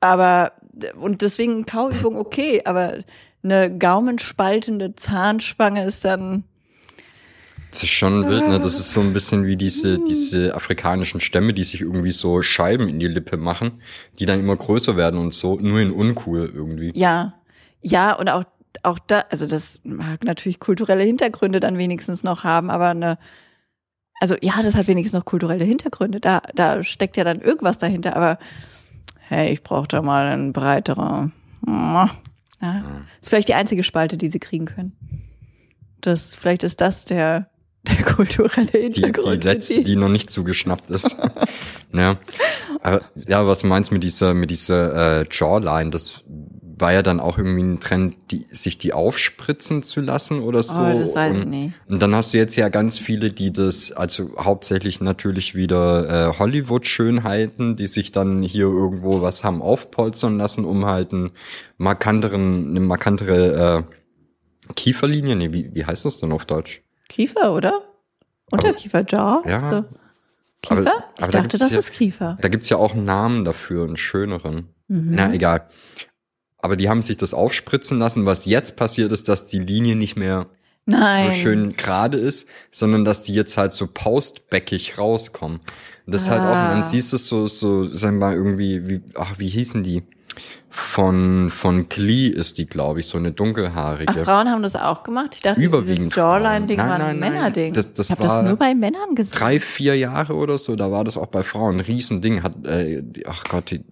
[0.00, 0.52] Aber,
[1.00, 2.98] und deswegen Kauübung okay, aber
[3.42, 6.44] eine gaumenspaltende Zahnspange ist dann,
[7.70, 8.58] Das ist schon wild, ne?
[8.58, 12.88] Das ist so ein bisschen wie diese, diese afrikanischen Stämme, die sich irgendwie so Scheiben
[12.88, 13.80] in die Lippe machen,
[14.18, 16.92] die dann immer größer werden und so, nur in uncool irgendwie.
[16.94, 17.34] ja,
[17.82, 18.44] ja, und auch,
[18.82, 23.18] auch da, also das mag natürlich kulturelle Hintergründe dann wenigstens noch haben, aber eine,
[24.20, 28.16] also ja, das hat wenigstens noch kulturelle Hintergründe, da, da steckt ja dann irgendwas dahinter,
[28.16, 28.38] aber
[29.28, 31.32] hey, ich brauche da mal einen breiteren,
[31.66, 32.10] ja,
[33.20, 34.92] ist vielleicht die einzige Spalte, die sie kriegen können.
[36.00, 37.49] Das, vielleicht ist das der,
[37.88, 39.44] der kulturelle Die, die Hintergrund.
[39.44, 41.16] letzte, die noch nicht zugeschnappt ist.
[41.92, 42.16] ja.
[42.82, 46.22] Aber ja, was du meinst mit dieser, mit dieser äh, Jawline, das
[46.80, 50.80] war ja dann auch irgendwie ein Trend, die, sich die aufspritzen zu lassen oder so.
[50.82, 51.74] Oh, das weiß ich und, nicht.
[51.88, 56.38] Und dann hast du jetzt ja ganz viele, die das, also hauptsächlich natürlich wieder äh,
[56.38, 61.30] Hollywood-Schönheiten, die sich dann hier irgendwo was haben aufpolstern lassen, um halt einen
[61.76, 66.82] markanteren, eine markantere äh, Kieferlinie, nee, wie, wie heißt das denn auf Deutsch?
[67.10, 67.82] Kiefer, oder?
[68.50, 69.42] Unterkieferjaw?
[69.48, 69.60] Ja.
[69.60, 69.84] So.
[70.62, 70.80] Kiefer?
[70.80, 72.38] Aber- ich aber da dachte, gibt's das ja- ist Kiefer.
[72.40, 74.68] Da gibt's ja auch einen Namen dafür, einen schöneren.
[74.88, 75.14] Mhm.
[75.14, 75.68] Na, egal.
[76.58, 78.26] Aber die haben sich das aufspritzen lassen.
[78.26, 80.46] Was jetzt passiert ist, dass die Linie nicht mehr
[80.86, 81.26] Nein.
[81.30, 85.60] so schön gerade ist, sondern dass die jetzt halt so paustbäckig rauskommen.
[86.06, 86.68] Und das ist halt auch, Ah.
[86.68, 89.82] und dann siehst du es so, so, sagen wir mal, irgendwie, wie, ach, wie hießen
[89.82, 90.02] die?
[90.72, 94.24] Von, von Glee ist die, glaube ich, so eine Ach, dunkelhaarige.
[94.24, 95.34] Frauen haben das auch gemacht?
[95.34, 97.18] Ich dachte, Überwiegend dieses Jawline-Ding war ein.
[97.18, 97.72] Männerding.
[97.74, 99.32] Das- das ich habe das nur bei Männern gesehen.
[99.32, 102.44] Drei, vier Jahre oder so, da war das auch bei Frauen ein Riesending.
[102.44, 103.84] Hat, äh, ach Gott, die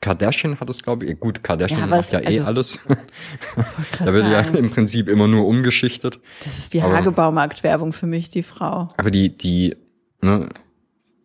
[0.00, 1.20] Kardashian hat es, glaube ich.
[1.20, 2.78] Gut, Kardashian Ja, macht ja eh also- alles.
[3.92, 6.18] grad da wird ja im Prinzip immer nur umgeschichtet.
[6.42, 8.88] Das ist die Hagebaumarkt-Werbung für mich, die Frau.
[8.96, 9.76] Aber die, die,
[10.22, 10.48] ne,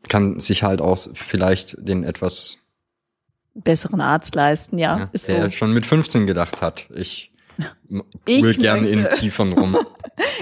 [0.09, 2.57] kann sich halt auch vielleicht den etwas,
[3.63, 4.99] Besseren Arzt leisten, ja.
[4.99, 5.33] ja, ist so.
[5.33, 6.87] der schon mit 15 gedacht hat.
[6.95, 7.31] Ich,
[8.27, 9.77] Ich will gerne in Kiefern rum.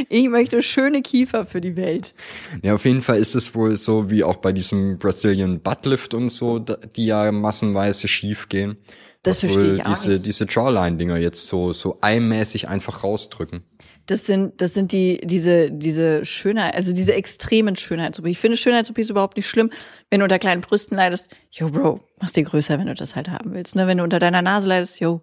[0.09, 2.15] Ich möchte schöne Kiefer für die Welt.
[2.63, 6.29] Ja, auf jeden Fall ist es wohl so wie auch bei diesem Brazilian Buttlift und
[6.29, 8.77] so, die ja massenweise schief gehen.
[9.21, 13.63] Das verstehe ich auch diese, diese Jawline-Dinger jetzt so, so eimäßig einfach rausdrücken.
[14.07, 18.25] Das sind, das sind die, diese, diese Schönheit, also diese extremen Schönheits-OP.
[18.25, 19.69] Ich finde Schönheits-OP ist überhaupt nicht schlimm.
[20.09, 23.29] Wenn du unter kleinen Brüsten leidest, yo, Bro, machst die größer, wenn du das halt
[23.29, 23.75] haben willst.
[23.75, 23.85] Ne?
[23.85, 25.21] Wenn du unter deiner Nase leidest, yo,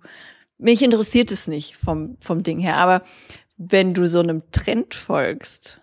[0.58, 2.76] mich interessiert es nicht vom, vom Ding her.
[2.76, 3.02] Aber
[3.56, 5.80] wenn du so einem Trend folgst,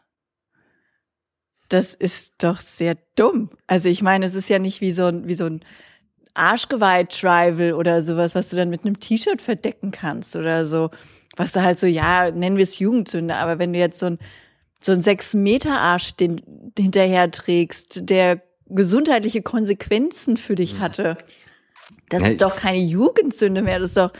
[1.70, 3.50] das ist doch sehr dumm.
[3.66, 5.62] Also ich meine, es ist ja nicht wie so ein, wie so ein
[6.34, 10.92] Arschgeweih-Tribal oder sowas, was du dann mit einem T-Shirt verdecken kannst oder so.
[11.38, 14.20] Was da halt so, ja, nennen wir es Jugendsünde, aber wenn du jetzt so ein,
[14.80, 16.42] so ein Sechs-Meter-Arsch den,
[16.78, 21.18] hinterher trägst, der gesundheitliche Konsequenzen für dich hatte,
[22.10, 24.12] das ist doch keine Jugendsünde mehr, das ist doch,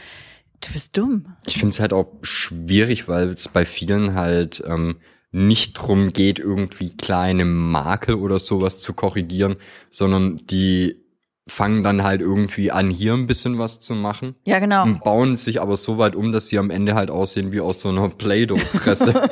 [0.60, 1.36] du bist dumm.
[1.46, 4.96] Ich finde es halt auch schwierig, weil es bei vielen halt ähm,
[5.30, 9.56] nicht drum geht, irgendwie kleine Makel oder sowas zu korrigieren,
[9.90, 11.01] sondern die
[11.48, 14.36] fangen dann halt irgendwie an, hier ein bisschen was zu machen.
[14.46, 14.84] Ja, genau.
[14.84, 17.80] Und bauen sich aber so weit um, dass sie am Ende halt aussehen wie aus
[17.80, 19.28] so einer Play-Doh-Presse.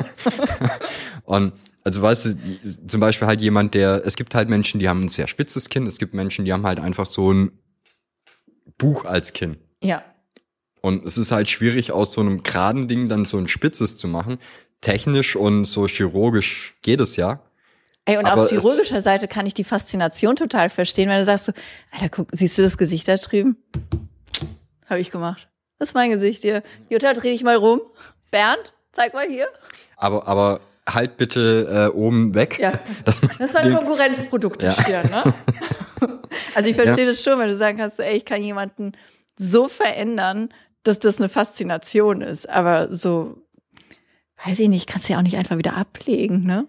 [1.25, 1.53] und
[1.85, 5.09] also weißt du, zum Beispiel halt jemand, der, es gibt halt Menschen, die haben ein
[5.09, 7.53] sehr spitzes Kinn, es gibt Menschen, die haben halt einfach so ein
[8.77, 9.57] Buch als Kinn.
[9.83, 10.03] Ja.
[10.83, 14.09] Und es ist halt schwierig, aus so einem geraden Ding dann so ein spitzes zu
[14.09, 14.39] machen.
[14.81, 17.43] Technisch und so chirurgisch geht es ja.
[18.11, 21.47] Ey, und Aber auf chirurgischer Seite kann ich die Faszination total verstehen, weil du sagst
[21.47, 21.53] so,
[21.93, 23.57] Alter, guck, siehst du das Gesicht da drüben?
[24.87, 25.49] Habe ich gemacht.
[25.79, 26.63] Das ist mein Gesicht hier.
[26.89, 27.81] Jutta, dreh dich mal rum.
[28.31, 29.47] Bernd, zeig mal hier.
[29.97, 32.59] Aber, aber halt bitte äh, oben weg.
[32.59, 32.73] Ja.
[33.39, 34.73] Das war ein Konkurrenzprodukt, Ja.
[34.73, 35.25] Stirn, ne?
[36.55, 38.93] Also ich verstehe das schon, wenn du sagen kannst, ey, ich kann jemanden
[39.37, 40.49] so verändern,
[40.83, 42.49] dass das eine Faszination ist.
[42.49, 43.37] Aber so,
[44.45, 46.67] weiß ich nicht, kannst du ja auch nicht einfach wieder ablegen, ne?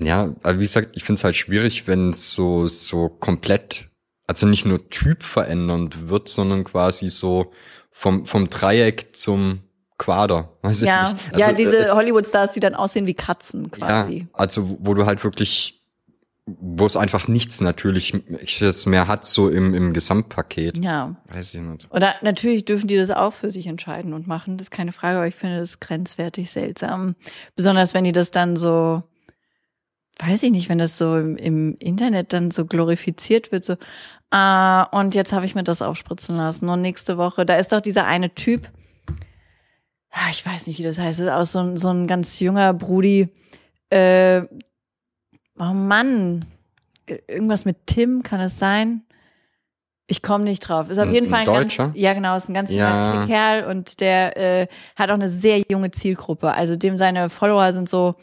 [0.00, 3.88] Ja, aber wie gesagt, ich finde es halt schwierig, wenn es so, so komplett,
[4.26, 7.52] also nicht nur Typ verändernd wird, sondern quasi so
[7.92, 9.60] vom, vom Dreieck zum
[9.98, 10.50] Quader.
[10.62, 11.16] Weiß ich Ja, nicht.
[11.38, 14.26] ja, Also, diese es- Hollywood-Stars, die dann aussehen wie Katzen Ja, quasi.
[14.34, 15.80] also wo du halt wirklich,
[16.44, 18.12] wo es einfach nichts natürlich
[18.86, 20.84] mehr hat, so im, im Gesamtpaket.
[20.84, 21.16] Ja.
[21.32, 21.88] Weiß ich nicht.
[21.90, 25.16] Oder natürlich dürfen die das auch für sich entscheiden und machen, das ist keine Frage,
[25.16, 27.16] aber ich finde das grenzwertig seltsam.
[27.56, 29.02] Besonders wenn die das dann so,
[30.18, 33.76] weiß ich nicht, wenn das so im, im Internet dann so glorifiziert wird, so,
[34.30, 36.68] ah, und jetzt habe ich mir das aufspritzen lassen.
[36.68, 38.68] Und nächste Woche, da ist doch dieser eine Typ,
[40.10, 42.40] ah, ich weiß nicht, wie das heißt, das ist auch so, ein- so ein ganz
[42.40, 43.28] junger Brudi,
[43.90, 44.42] äh,
[45.58, 46.44] oh Mann,
[47.28, 49.02] irgendwas mit Tim, kann es sein?
[50.08, 50.88] Ich komme nicht drauf.
[50.88, 51.84] Ist auf jeden ein Fall ein Deutscher?
[51.86, 53.12] ganz, ja genau, ist ein ganz Ja.
[53.12, 56.52] junger Kerl und der äh, hat auch eine sehr junge Zielgruppe.
[56.52, 58.14] Also dem seine Follower sind so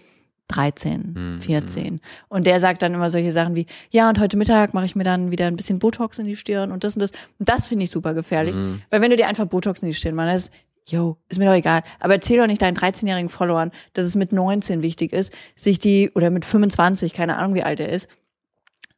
[0.55, 1.41] 13, Mhm.
[1.41, 2.01] 14.
[2.29, 5.03] Und der sagt dann immer solche Sachen wie, ja, und heute Mittag mache ich mir
[5.03, 7.11] dann wieder ein bisschen Botox in die Stirn und das und das.
[7.39, 8.55] Und das finde ich super gefährlich.
[8.55, 8.81] Mhm.
[8.89, 10.51] Weil wenn du dir einfach Botox in die Stirn machst,
[10.87, 11.81] yo, ist mir doch egal.
[11.99, 16.11] Aber erzähl doch nicht deinen 13-jährigen Followern, dass es mit 19 wichtig ist, sich die,
[16.13, 18.09] oder mit 25, keine Ahnung, wie alt er ist,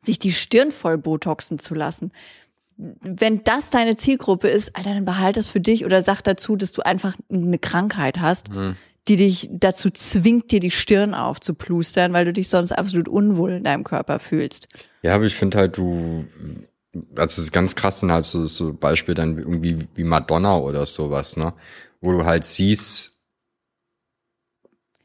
[0.04, 2.12] sich die Stirn voll Botoxen zu lassen.
[2.78, 6.74] Wenn das deine Zielgruppe ist, Alter, dann behalt das für dich oder sag dazu, dass
[6.74, 8.76] du einfach eine Krankheit hast, Mhm.
[9.08, 13.63] Die dich dazu zwingt, dir die Stirn aufzuplustern, weil du dich sonst absolut unwohl in
[13.63, 14.68] deinem Körper fühlst.
[15.04, 16.26] Ja, aber ich finde halt, du,
[17.15, 20.86] also es ist ganz krass, sind halt so, so Beispiele dann irgendwie wie Madonna oder
[20.86, 21.54] sowas, ne?
[22.02, 23.15] Wo du halt siehst,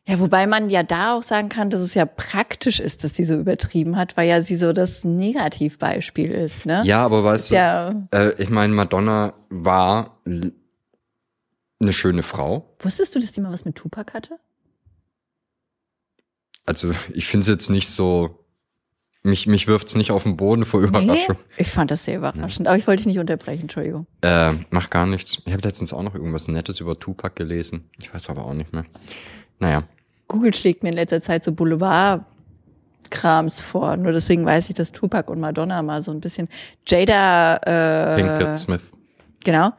[0.08, 3.24] Ja, wobei man ja da auch sagen kann, dass es ja praktisch ist, dass sie
[3.24, 6.82] so übertrieben hat, weil ja sie so das Negativbeispiel ist, ne?
[6.84, 10.18] ja, aber weißt du, Ja, äh, ich meine, Madonna war
[11.80, 12.74] eine schöne Frau.
[12.80, 14.38] wusstest du, dass die mal was mit Tupac hatte?
[16.66, 18.44] Also ich finde es jetzt nicht so,
[19.22, 21.36] mich, mich wirft's nicht auf den Boden vor Überraschung.
[21.56, 24.06] Ich fand das sehr überraschend, aber ich wollte dich nicht unterbrechen, Entschuldigung.
[24.22, 25.38] Äh, mach gar nichts.
[25.44, 27.90] Ich habe letztens auch noch irgendwas Nettes über Tupac gelesen.
[28.02, 28.84] Ich weiß aber auch nicht mehr.
[29.58, 29.84] Naja.
[30.28, 33.96] Google schlägt mir in letzter Zeit so Boulevard-Krams vor.
[33.96, 36.48] Nur deswegen weiß ich, dass Tupac und Madonna mal so ein bisschen.
[36.86, 38.80] Jada, äh, Pinkett Smith.
[39.44, 39.70] Genau,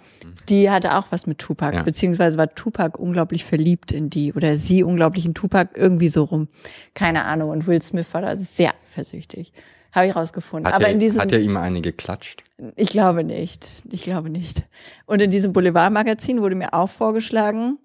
[0.49, 1.83] die hatte auch was mit Tupac, Ja.
[1.83, 6.47] beziehungsweise war Tupac unglaublich verliebt in die oder sie unglaublich in Tupac, irgendwie so rum.
[6.93, 7.49] Keine Ahnung.
[7.49, 9.53] Und Will Smith war da sehr eifersüchtig.
[9.93, 10.67] Habe ich rausgefunden.
[10.67, 12.43] Hat, Aber er, in diesem, hat er ihm eine geklatscht?
[12.77, 13.67] ich glaube nicht.
[13.91, 14.63] Ich glaube nicht.
[15.05, 17.77] Und in diesem Boulevard-Magazin wurde mir auch vorgeschlagen,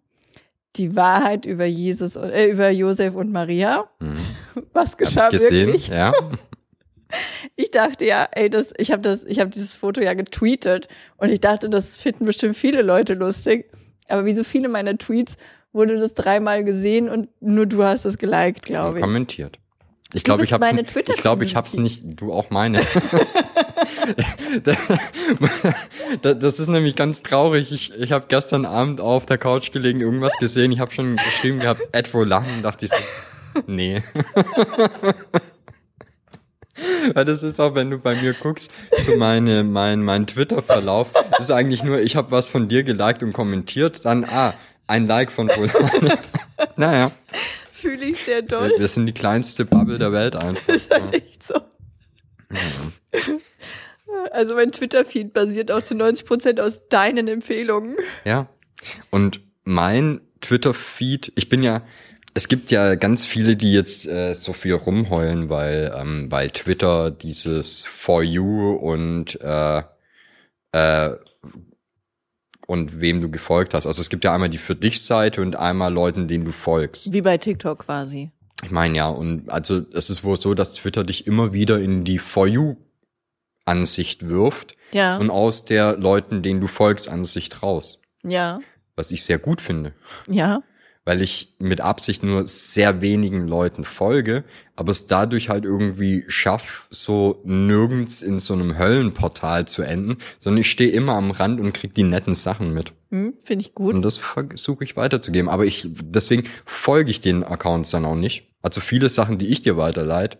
[0.76, 3.86] die Wahrheit über Jesus, äh, über Josef und Maria.
[3.98, 4.18] Mhm.
[4.72, 5.68] Was geschah Gesehen?
[5.68, 5.88] wirklich?
[5.88, 6.12] Ja.
[7.54, 11.30] Ich dachte ja, ey, das, ich habe das, ich habe dieses Foto ja getweetet und
[11.30, 13.70] ich dachte, das finden bestimmt viele Leute lustig.
[14.08, 15.36] Aber wie so viele meiner Tweets
[15.72, 19.04] wurde das dreimal gesehen und nur du hast es geliked, glaube ich.
[19.04, 19.58] Kommentiert.
[20.12, 22.06] Ich glaube, ich n- ich glaube, ich hab's Twitter-Community.
[22.06, 22.80] nicht, du auch meine.
[24.62, 24.92] das,
[26.22, 27.72] das ist nämlich ganz traurig.
[27.72, 30.70] Ich, ich habe gestern Abend auf der Couch gelegen, irgendwas gesehen.
[30.72, 34.02] Ich habe schon geschrieben gehabt, Ed Volan, dachte ich so, nee.
[37.14, 38.70] Weil das ist auch, wenn du bei mir guckst,
[39.04, 41.08] so meine, mein, mein Twitter-Verlauf,
[41.38, 44.54] ist eigentlich nur, ich habe was von dir geliked und kommentiert, dann, ah,
[44.86, 46.18] ein Like von Volan.
[46.76, 47.12] naja,
[47.72, 48.72] Fühle ich sehr doll.
[48.78, 50.68] wir sind die kleinste Bubble der Welt einfach.
[50.68, 51.54] ist halt echt so.
[54.32, 57.96] Also mein Twitter-Feed basiert auch zu 90 Prozent aus deinen Empfehlungen.
[58.24, 58.48] Ja.
[59.10, 61.82] Und mein Twitter-Feed, ich bin ja,
[62.36, 67.10] es gibt ja ganz viele, die jetzt äh, so viel rumheulen, weil, ähm, weil Twitter
[67.10, 69.82] dieses For You und äh,
[70.72, 71.16] äh,
[72.66, 73.86] und wem du gefolgt hast.
[73.86, 77.12] Also es gibt ja einmal die für dich Seite und einmal Leuten, denen du folgst.
[77.12, 78.32] Wie bei TikTok quasi.
[78.64, 82.04] Ich meine ja, und also es ist wohl so, dass Twitter dich immer wieder in
[82.04, 82.76] die For You
[83.64, 85.16] Ansicht wirft Ja.
[85.16, 88.02] und aus der Leuten, denen du folgst, Ansicht raus.
[88.24, 88.60] Ja.
[88.94, 89.92] Was ich sehr gut finde.
[90.26, 90.62] Ja.
[91.06, 96.88] Weil ich mit Absicht nur sehr wenigen Leuten folge, aber es dadurch halt irgendwie schaff,
[96.90, 101.72] so nirgends in so einem Höllenportal zu enden, sondern ich stehe immer am Rand und
[101.72, 102.92] krieg die netten Sachen mit.
[103.10, 103.94] Hm, Finde ich gut.
[103.94, 105.48] Und das versuche ich weiterzugeben.
[105.48, 108.48] Aber ich, deswegen folge ich den Accounts dann auch nicht.
[108.60, 110.38] Also viele Sachen, die ich dir weiterleite,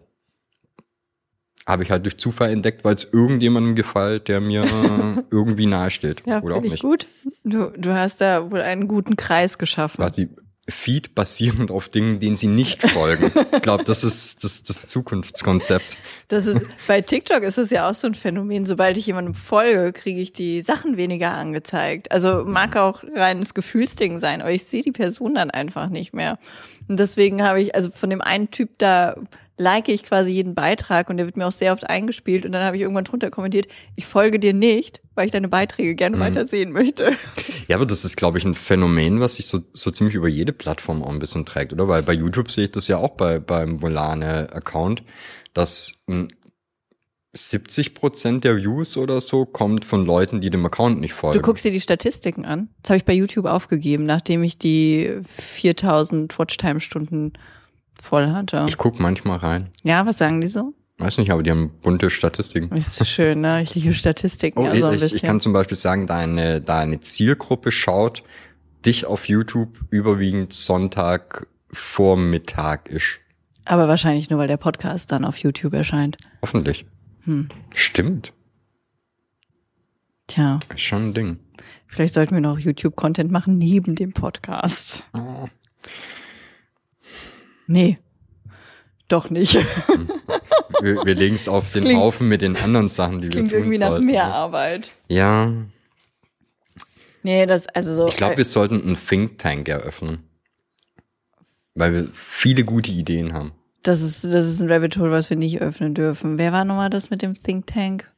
[1.64, 4.64] habe ich halt durch Zufall entdeckt, weil es irgendjemandem gefällt, der mir
[5.30, 6.22] irgendwie nahesteht.
[6.26, 6.82] ja, Oder auch finde ich nicht.
[6.82, 7.06] gut.
[7.44, 9.96] Du, du hast da wohl einen guten Kreis geschaffen.
[10.02, 10.28] quasi
[10.68, 13.30] Feed basierend auf Dingen, denen sie nicht folgen.
[13.52, 15.96] ich glaube, das ist das, das Zukunftskonzept.
[16.28, 18.66] Das ist, bei TikTok ist es ja auch so ein Phänomen.
[18.66, 22.10] Sobald ich jemandem folge, kriege ich die Sachen weniger angezeigt.
[22.10, 26.38] Also mag auch reines Gefühlsding sein, aber ich sehe die Person dann einfach nicht mehr.
[26.88, 29.16] Und deswegen habe ich, also von dem einen Typ da
[29.58, 32.62] like ich quasi jeden Beitrag und der wird mir auch sehr oft eingespielt und dann
[32.62, 36.46] habe ich irgendwann drunter kommentiert, ich folge dir nicht, weil ich deine Beiträge gerne weiter
[36.46, 37.12] sehen möchte.
[37.68, 40.52] Ja, aber das ist, glaube ich, ein Phänomen, was sich so, so ziemlich über jede
[40.52, 41.88] Plattform auch ein bisschen trägt, oder?
[41.88, 45.02] Weil bei YouTube sehe ich das ja auch bei, beim Volane-Account,
[45.52, 46.28] dass ähm,
[47.32, 51.38] 70 Prozent der Views oder so kommt von Leuten, die dem Account nicht folgen.
[51.38, 52.68] Du guckst dir die Statistiken an.
[52.82, 57.32] Das habe ich bei YouTube aufgegeben, nachdem ich die 4000 Watchtime-Stunden
[58.02, 58.66] voll hatte.
[58.68, 59.70] ich guck manchmal rein.
[59.82, 60.74] Ja, was sagen die so?
[60.98, 62.74] Weiß nicht, aber die haben bunte Statistiken.
[62.74, 63.62] Ist so schön, ne?
[63.62, 65.16] Ich liebe Statistiken Oh, ja so ein ich, bisschen.
[65.16, 68.22] ich kann zum Beispiel sagen, deine, deine Zielgruppe schaut
[68.86, 73.18] dich auf YouTube überwiegend Sonntag Vormittag ist.
[73.66, 76.16] Aber wahrscheinlich nur, weil der Podcast dann auf YouTube erscheint.
[76.40, 76.86] Hoffentlich.
[77.24, 77.48] Hm.
[77.74, 78.32] Stimmt.
[80.28, 81.38] Tja, Ist schon ein Ding.
[81.86, 85.06] vielleicht sollten wir noch YouTube-Content machen neben dem Podcast.
[85.14, 85.46] Oh.
[87.66, 87.98] Nee.
[89.08, 89.54] Doch nicht.
[90.82, 93.50] Wir, wir legen es auf den klingt- Haufen mit den anderen Sachen, die wir Klingt
[93.50, 94.90] tun irgendwie nach mehr Arbeit.
[95.08, 95.50] Ja,
[97.22, 98.08] Nee, das, also so.
[98.08, 100.18] ich glaube, wir sollten einen Think Tank eröffnen.
[101.74, 103.52] Weil wir viele gute Ideen haben.
[103.82, 106.36] Das ist, das ist ein Rabbit Hole, was wir nicht öffnen dürfen.
[106.38, 108.10] Wer war nochmal das mit dem Think Tank?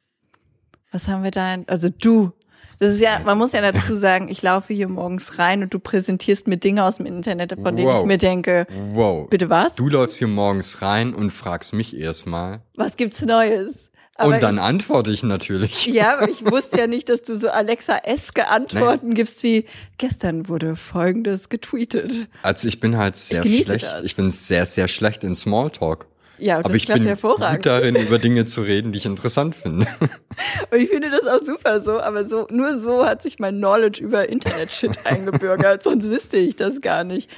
[0.91, 1.55] Was haben wir da?
[1.55, 2.33] in- Also du.
[2.81, 5.79] Das ist ja, man muss ja dazu sagen, ich laufe hier morgens rein und du
[5.79, 8.01] präsentierst mir Dinge aus dem Internet, von denen Wow.
[8.01, 9.29] ich mir denke, Wow.
[9.29, 9.75] bitte was?
[9.75, 12.61] Du läufst hier morgens rein und fragst mich erstmal.
[12.77, 13.91] Was gibt's Neues?
[14.21, 15.87] Aber Und dann antworte ich natürlich.
[15.87, 19.65] Ja, aber ich wusste ja nicht, dass du so Alexa-eske Antworten gibst wie
[19.97, 22.27] gestern wurde folgendes getweetet.
[22.43, 23.85] Also ich bin halt sehr genieße schlecht.
[23.85, 24.03] das.
[24.03, 26.07] Ich bin sehr, sehr schlecht in Smalltalk.
[26.39, 27.59] Ja, Aber ich bin hervorragend.
[27.59, 29.87] gut darin, über Dinge zu reden, die ich interessant finde.
[30.71, 34.03] Und ich finde das auch super so, aber so, nur so hat sich mein Knowledge
[34.03, 37.31] über Internet-Shit eingebürgert, sonst wüsste ich das gar nicht.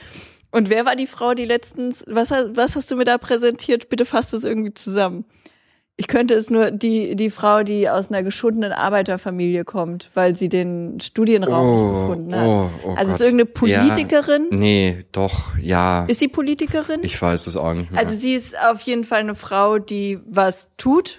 [0.50, 3.88] Und wer war die Frau, die letztens, was, was hast du mir da präsentiert?
[3.88, 5.24] Bitte fasst das irgendwie zusammen.
[6.00, 10.48] Ich könnte es nur, die, die Frau, die aus einer geschundenen Arbeiterfamilie kommt, weil sie
[10.48, 12.46] den Studienraum nicht gefunden hat.
[12.46, 13.14] oh, oh also Gott.
[13.16, 14.48] ist irgendeine Politikerin?
[14.50, 16.06] Ja, nee, doch, ja.
[16.06, 17.00] Ist sie Politikerin?
[17.02, 18.00] ich weiß es auch nicht mehr.
[18.00, 21.18] Also sie ist auf jeden Fall eine Frau, die was tut,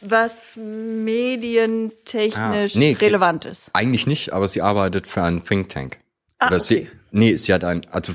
[0.00, 3.70] was medientechnisch Ah, nee, relevant ist.
[3.72, 5.98] Eigentlich nicht, aber sie arbeitet für einen Think Tank.
[6.40, 6.64] Ah, Oder okay.
[6.64, 8.14] sie, nee, sie hat ein, also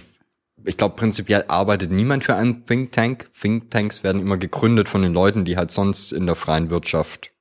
[0.66, 3.30] ich glaube prinzipiell arbeitet niemand für einen Think Tank.
[3.40, 7.32] Think Tanks werden immer gegründet von den Leuten, die halt sonst in der freien Wirtschaft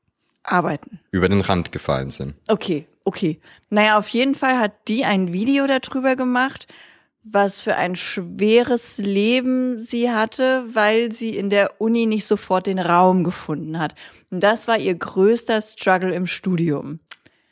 [0.42, 1.00] Arbeiten.
[1.10, 2.34] über den Rand gefallen sind.
[2.48, 3.40] Okay, okay.
[3.70, 6.66] Naja, auf jeden Fall hat die ein Video darüber gemacht,
[7.22, 12.78] was für ein schweres Leben sie hatte, weil sie in der Uni nicht sofort den
[12.78, 13.94] Raum gefunden hat.
[14.30, 17.00] Und das war ihr größter Struggle im Studium.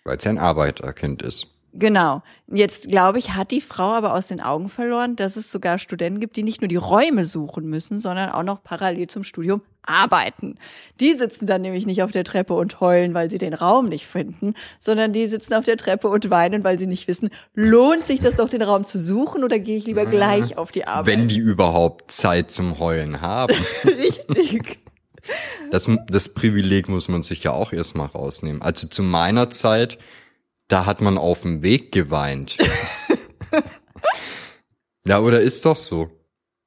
[0.05, 1.52] Weil sie ein Arbeiterkind ist.
[1.75, 2.23] Genau.
[2.49, 6.21] Jetzt glaube ich, hat die Frau aber aus den Augen verloren, dass es sogar Studenten
[6.21, 10.59] gibt, die nicht nur die Räume suchen müssen, sondern auch noch parallel zum Studium arbeiten.
[11.01, 14.07] Die sitzen dann nämlich nicht auf der Treppe und heulen, weil sie den Raum nicht
[14.07, 18.21] finden, sondern die sitzen auf der Treppe und weinen, weil sie nicht wissen, lohnt sich
[18.21, 21.07] das doch, den Raum zu suchen oder gehe ich lieber gleich auf die Arbeit?
[21.07, 23.55] Wenn die überhaupt Zeit zum Heulen haben.
[23.85, 24.79] Richtig.
[25.71, 28.61] Das, das Privileg muss man sich ja auch erstmal rausnehmen.
[28.61, 29.99] Also zu meiner Zeit,
[30.73, 32.57] da hat man auf dem Weg geweint.
[35.07, 36.11] ja, oder ist doch so.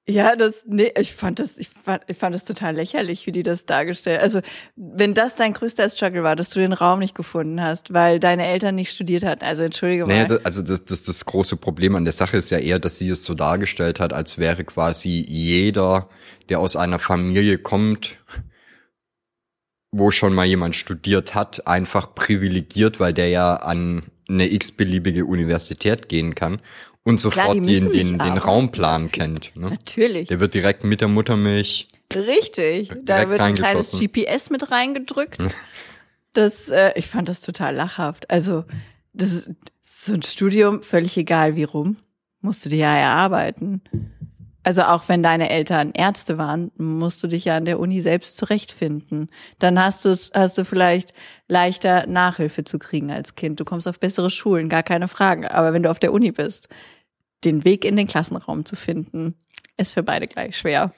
[0.08, 3.42] Ja, das, nee, ich fand das, ich fand, ich fand das total lächerlich, wie die
[3.42, 4.22] das dargestellt.
[4.22, 4.42] Also,
[4.76, 8.46] wenn das dein größter Struggle war, dass du den Raum nicht gefunden hast, weil deine
[8.46, 10.14] Eltern nicht studiert hatten, also entschuldige mal.
[10.14, 13.00] Naja, das, also das, das, das große Problem an der Sache ist ja eher, dass
[13.00, 16.10] sie es so dargestellt hat, als wäre quasi jeder,
[16.50, 18.20] der aus einer Familie kommt,
[19.98, 26.10] wo schon mal jemand studiert hat, einfach privilegiert, weil der ja an eine x-beliebige Universität
[26.10, 26.60] gehen kann
[27.04, 28.38] und sofort müssen den, den, den.
[28.38, 29.52] Raumplan kennt.
[29.56, 29.70] Ne?
[29.70, 30.28] Natürlich.
[30.28, 31.88] Der wird direkt mit der Muttermilch.
[32.14, 32.92] Richtig.
[33.04, 33.92] Da wird ein kleines.
[33.92, 35.40] GPS mit reingedrückt.
[36.34, 38.30] Das, äh, ich fand das total lachhaft.
[38.30, 38.66] Also,
[39.14, 41.96] das ist so ein Studium, völlig egal wie rum,
[42.42, 43.82] musst du dir ja erarbeiten.
[44.66, 48.36] Also auch wenn deine Eltern Ärzte waren, musst du dich ja an der Uni selbst
[48.36, 49.30] zurechtfinden.
[49.60, 51.14] Dann hast du hast du vielleicht
[51.48, 53.60] leichter Nachhilfe zu kriegen als Kind.
[53.60, 55.54] Du kommst auf bessere Schulen, gar keine Frage.
[55.54, 56.68] Aber wenn du auf der Uni bist,
[57.44, 59.36] den Weg in den Klassenraum zu finden,
[59.78, 60.96] ist für beide gleich schwer.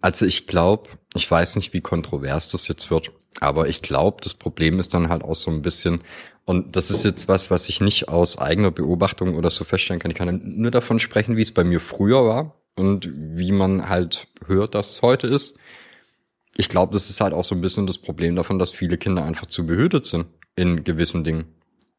[0.00, 4.32] Also ich glaube, ich weiß nicht, wie kontrovers das jetzt wird, aber ich glaube, das
[4.32, 6.00] Problem ist dann halt auch so ein bisschen,
[6.46, 10.10] und das ist jetzt was, was ich nicht aus eigener Beobachtung oder so feststellen kann.
[10.10, 14.28] Ich kann nur davon sprechen, wie es bei mir früher war und wie man halt
[14.46, 15.58] hört, dass es heute ist.
[16.56, 19.24] Ich glaube, das ist halt auch so ein bisschen das Problem davon, dass viele Kinder
[19.24, 21.46] einfach zu behütet sind in gewissen Dingen.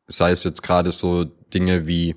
[0.08, 2.16] Sei es jetzt gerade so Dinge wie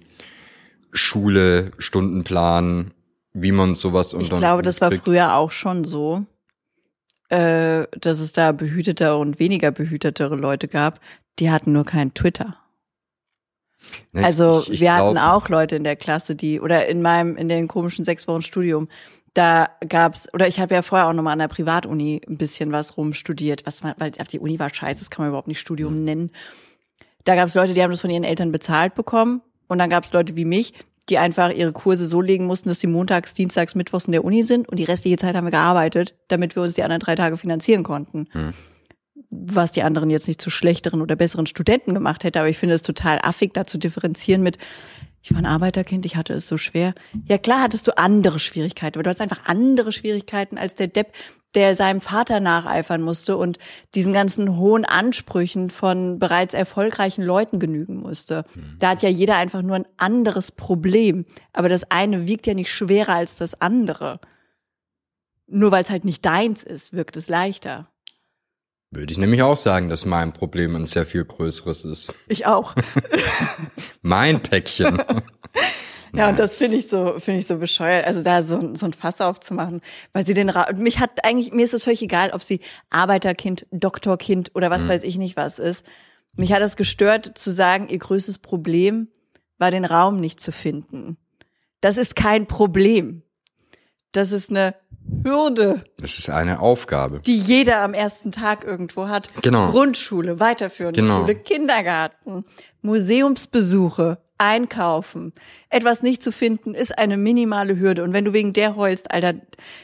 [0.93, 2.93] Schule, Stundenplan,
[3.33, 6.27] wie man sowas Ich unter glaube, das war früher auch schon so,
[7.29, 11.01] äh, dass es da behütetere und weniger behütetere Leute gab.
[11.39, 12.57] Die hatten nur kein Twitter.
[14.13, 17.03] Ne, Also ich- ich wir glaub- hatten auch Leute in der Klasse, die oder in
[17.03, 18.89] meinem in den komischen sechs Wochen Studium,
[19.35, 22.73] da gab's oder ich habe ja vorher auch noch mal an der Privatuni ein bisschen
[22.73, 26.05] was rumstudiert, was man, weil die Uni war scheiße, das kann man überhaupt nicht Studium
[26.05, 26.31] nennen.
[27.25, 30.37] Da gab's Leute, die haben das von ihren Eltern bezahlt bekommen und dann gab's Leute
[30.37, 30.73] wie mich,
[31.09, 34.43] die einfach ihre Kurse so legen mussten, dass sie montags, dienstags, mittwochs in der Uni
[34.43, 37.37] sind und die restliche Zeit haben wir gearbeitet, damit wir uns die anderen drei Tage
[37.37, 38.29] finanzieren konnten
[39.55, 42.41] was die anderen jetzt nicht zu schlechteren oder besseren Studenten gemacht hätte.
[42.41, 44.59] Aber ich finde es total affig, da zu differenzieren mit,
[45.23, 46.95] ich war ein Arbeiterkind, ich hatte es so schwer.
[47.25, 51.13] Ja klar hattest du andere Schwierigkeiten, aber du hast einfach andere Schwierigkeiten als der Depp,
[51.57, 53.59] der seinem Vater nacheifern musste und
[53.95, 58.45] diesen ganzen hohen Ansprüchen von bereits erfolgreichen Leuten genügen musste.
[58.79, 61.25] Da hat ja jeder einfach nur ein anderes Problem.
[61.53, 64.21] Aber das eine wiegt ja nicht schwerer als das andere.
[65.47, 67.89] Nur weil es halt nicht deins ist, wirkt es leichter.
[68.91, 72.15] Würde ich nämlich auch sagen, dass mein Problem ein sehr viel größeres ist.
[72.29, 72.75] Ich auch.
[74.03, 75.03] Mein Päckchen.
[76.15, 78.07] Ja, und das finde ich so, finde ich so bescheuert.
[78.07, 81.65] Also da so, so ein Fass aufzumachen, weil sie den Ra mich hat eigentlich, mir
[81.65, 85.85] ist es völlig egal, ob sie Arbeiterkind, Doktorkind oder was weiß ich nicht was ist.
[86.35, 89.09] Mich hat es gestört zu sagen, ihr größtes Problem
[89.59, 91.17] war den Raum nicht zu finden.
[91.81, 93.23] Das ist kein Problem.
[94.13, 94.75] Das ist eine
[95.25, 97.21] Hürde, Das ist eine Aufgabe.
[97.21, 99.29] die jeder am ersten Tag irgendwo hat.
[99.43, 99.71] Genau.
[99.71, 101.21] Grundschule, weiterführende Genau.
[101.21, 102.45] Schule, Kindergarten,
[102.83, 105.33] Museumsbesuche, Einkaufen.
[105.71, 108.05] Etwas nicht zu finden ist eine minimale Hürde.
[108.05, 109.35] Und wenn du wegen der heulst, Alter,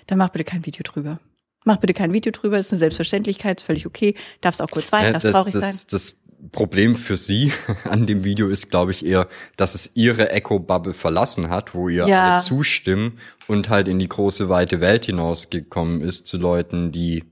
[0.06, 1.18] dann mach bitte kein Video drüber.
[1.64, 4.14] Mach bitte kein Video drüber, das ist eine Selbstverständlichkeit, ist völlig okay.
[4.40, 5.62] Darfst auch kurz weinen, Ja, darfst das, traurig sein.
[5.62, 6.14] das, das
[6.50, 7.52] Problem für sie
[7.84, 12.06] an dem Video ist, glaube ich, eher, dass es ihre Echo-Bubble verlassen hat, wo ihr
[12.08, 12.34] Ja.
[12.34, 17.24] alle zustimmen und halt in die große weite Welt hinausgekommen ist zu Leuten, die,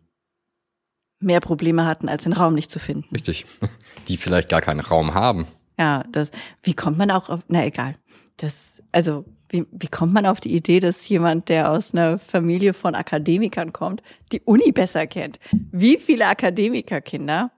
[1.22, 3.06] Mehr Probleme hatten, als den Raum nicht zu finden.
[3.12, 3.44] richtig,
[4.08, 5.46] die vielleicht gar keinen Raum haben.
[5.78, 6.30] Ja, das,
[6.62, 7.94] wie kommt man auch auf, na egal.
[8.38, 12.72] Das, also, wie, wie kommt man auf die Idee, dass jemand, der aus einer Familie
[12.72, 15.38] von Akademikern kommt, die Uni besser kennt?
[15.72, 17.50] Wie viele Akademikerkinder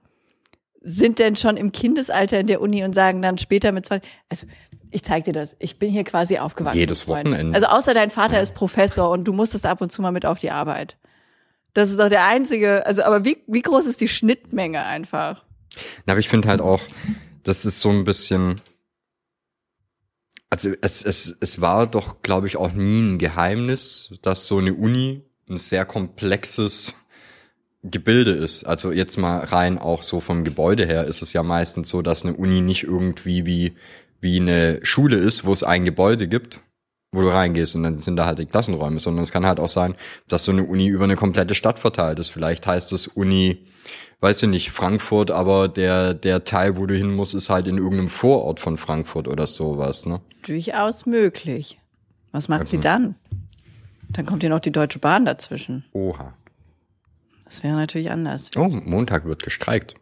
[0.83, 4.47] sind denn schon im Kindesalter in der Uni und sagen dann später mit zwei, also,
[4.91, 5.57] ich zeig dir das.
[5.59, 6.79] Ich bin hier quasi aufgewachsen.
[6.79, 7.09] Jedes.
[7.09, 7.55] Wochenende.
[7.55, 10.39] Also außer dein Vater ist Professor und du musstest ab und zu mal mit auf
[10.39, 10.97] die Arbeit.
[11.75, 15.45] Das ist doch der einzige, also aber wie, wie groß ist die Schnittmenge einfach?
[16.05, 16.81] Na, aber ich finde halt auch,
[17.43, 18.61] das ist so ein bisschen,
[20.51, 24.75] also es, es, es war doch, glaube ich, auch nie ein Geheimnis, dass so eine
[24.75, 26.95] Uni ein sehr komplexes
[27.83, 28.65] Gebilde ist.
[28.65, 32.25] Also jetzt mal rein auch so vom Gebäude her ist es ja meistens so, dass
[32.25, 33.73] eine Uni nicht irgendwie wie
[34.23, 36.61] wie eine Schule ist, wo es ein Gebäude gibt,
[37.11, 39.69] wo du reingehst und dann sind da halt die Klassenräume, sondern es kann halt auch
[39.69, 39.97] sein,
[40.29, 42.29] dass so eine Uni über eine komplette Stadt verteilt ist.
[42.29, 43.67] Vielleicht heißt es Uni,
[44.21, 47.79] weiß ich nicht, Frankfurt, aber der, der Teil, wo du hin musst, ist halt in
[47.79, 50.21] irgendeinem Vorort von Frankfurt oder sowas, ne?
[50.47, 51.79] Durchaus möglich.
[52.31, 53.17] Was macht sie dann?
[54.09, 55.85] Dann kommt hier noch die Deutsche Bahn dazwischen.
[55.93, 56.35] Oha.
[57.53, 58.51] Das wäre natürlich anders.
[58.57, 59.95] Oh, Montag wird gestreikt,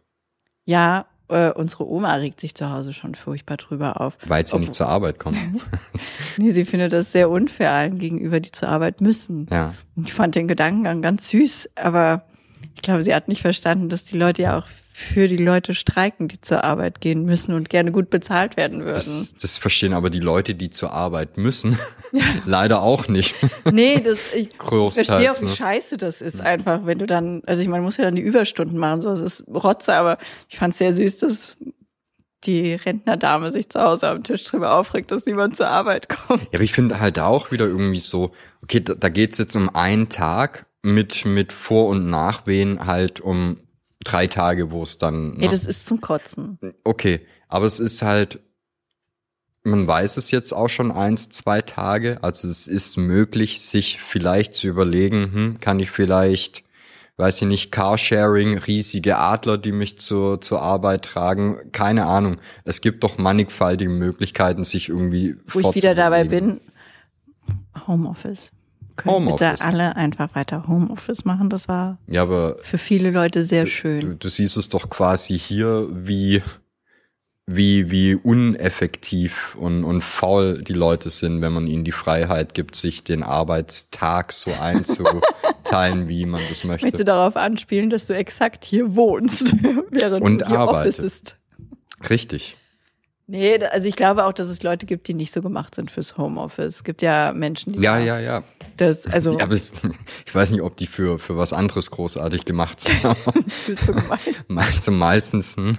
[0.65, 4.17] Ja, äh, unsere Oma regt sich zu Hause schon furchtbar drüber auf.
[4.25, 5.59] weil sie nicht zur Arbeit kommen.
[6.37, 9.47] Nee, sie findet das sehr unfair allen gegenüber, die zur Arbeit müssen.
[9.51, 9.73] ja.
[10.01, 12.23] Ich fand den Gedankengang ganz süß, aber
[12.73, 16.27] ich glaube, sie hat nicht verstanden, dass die Leute ja auch für die Leute streiken,
[16.27, 18.93] die zur Arbeit gehen müssen und gerne gut bezahlt werden würden.
[18.93, 21.79] Das, das verstehen aber die Leute, die zur Arbeit müssen,
[22.45, 23.35] leider auch nicht.
[23.71, 25.55] nee, das, ich Größtenteils, verstehe auch, wie ne?
[25.55, 28.21] scheiße das ist einfach, wenn du dann, also ich meine, man muss ja dann die
[28.21, 30.17] Überstunden machen, so, das ist Rotze, aber
[30.49, 31.57] ich fand es sehr süß, dass
[32.43, 36.41] die Rentnerdame sich zu Hause am Tisch drüber aufregt, dass niemand zur Arbeit kommt.
[36.43, 38.31] Ja, aber ich finde halt auch wieder irgendwie so,
[38.63, 43.57] okay, da, da geht's jetzt um einen Tag mit, mit Vor- und Nachwehen halt um
[44.03, 45.35] drei Tage, wo es dann.
[45.35, 45.47] Ja, ne?
[45.49, 46.59] das ist zum Kotzen.
[46.83, 48.39] okay, aber es ist halt,
[49.63, 54.55] man weiß es jetzt auch schon eins, zwei Tage, also es ist möglich, sich vielleicht
[54.55, 56.63] zu überlegen, hm, kann ich vielleicht,
[57.17, 62.37] weiß ich nicht, Carsharing, riesige Adler, die mich zur, zur Arbeit tragen, keine Ahnung.
[62.63, 66.61] Es gibt doch mannigfaltige Möglichkeiten, sich irgendwie Wo ich wieder dabei bin,
[67.87, 68.51] Homeoffice.
[69.03, 69.51] Können Homeoffice.
[69.51, 71.49] bitte alle einfach weiter Homeoffice machen?
[71.49, 74.19] Das war Ja, aber für viele Leute sehr du, schön.
[74.19, 76.41] du siehst es doch quasi hier, wie,
[77.47, 82.75] wie, wie uneffektiv und, und faul die Leute sind, wenn man ihnen die Freiheit gibt,
[82.75, 87.03] sich den Arbeitstag so einzuteilen, wie man das Möchtest du möchte.
[87.05, 89.53] darauf anspielen, dass du exakt hier wohnst,
[89.89, 91.05] während Und du hier Office arbeite.
[91.05, 91.37] ist?
[92.09, 92.57] Richtig.
[93.31, 96.17] Nee, also ich glaube auch, dass es Leute gibt, die nicht so gemacht sind fürs
[96.17, 96.75] Homeoffice.
[96.75, 98.43] Es gibt ja Menschen, die Ja, ja, ja.
[98.75, 99.71] das, also ja ich,
[100.25, 103.01] ich weiß nicht, ob die für, für was anderes großartig gemacht sind.
[103.85, 104.19] so gemein.
[104.49, 105.77] Meistens meistens, hm.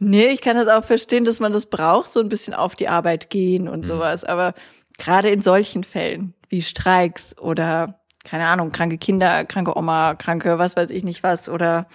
[0.00, 2.88] Nee, ich kann das auch verstehen, dass man das braucht, so ein bisschen auf die
[2.88, 4.24] Arbeit gehen und sowas.
[4.24, 4.52] Aber
[4.98, 10.76] gerade in solchen Fällen wie Streiks oder, keine Ahnung, kranke Kinder, kranke Oma, kranke was
[10.76, 11.86] weiß ich nicht was oder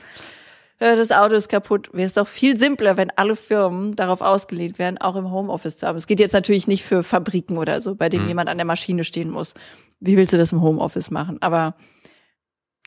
[0.79, 4.97] das Auto ist kaputt, wäre es doch viel simpler, wenn alle Firmen darauf ausgelegt wären,
[4.99, 5.97] auch im Homeoffice zu haben.
[5.97, 9.03] Es geht jetzt natürlich nicht für Fabriken oder so, bei denen jemand an der Maschine
[9.03, 9.53] stehen muss.
[9.99, 11.41] Wie willst du das im Homeoffice machen?
[11.41, 11.75] Aber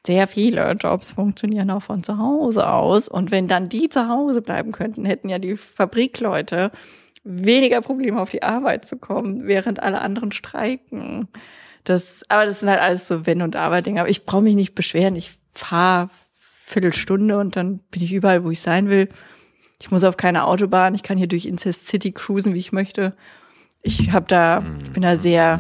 [0.07, 3.09] sehr viele Jobs funktionieren auch von zu Hause aus.
[3.09, 6.71] Und wenn dann die zu Hause bleiben könnten, hätten ja die Fabrikleute
[7.23, 11.29] weniger Probleme auf die Arbeit zu kommen, während alle anderen streiken.
[11.85, 14.01] Das, aber das sind halt alles so Wenn- und Aber-Dinge.
[14.01, 15.17] Aber ich brauche mich nicht beschweren.
[15.17, 16.09] Ich fahre
[16.71, 19.09] Viertelstunde und dann bin ich überall, wo ich sein will.
[19.81, 20.95] Ich muss auf keine Autobahn.
[20.95, 23.17] Ich kann hier durch Incest City cruisen, wie ich möchte.
[23.83, 25.59] Ich habe da, ich bin da sehr,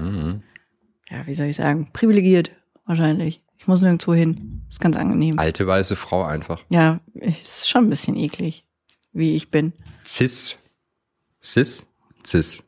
[1.11, 2.50] ja, wie soll ich sagen, privilegiert
[2.84, 3.42] wahrscheinlich.
[3.56, 4.62] Ich muss nirgendwo hin.
[4.68, 5.38] Ist ganz angenehm.
[5.38, 6.64] Alte weiße Frau einfach.
[6.68, 8.64] Ja, ist schon ein bisschen eklig,
[9.12, 9.72] wie ich bin.
[10.04, 10.56] Cis.
[11.42, 11.86] Cis?
[12.24, 12.62] Cis.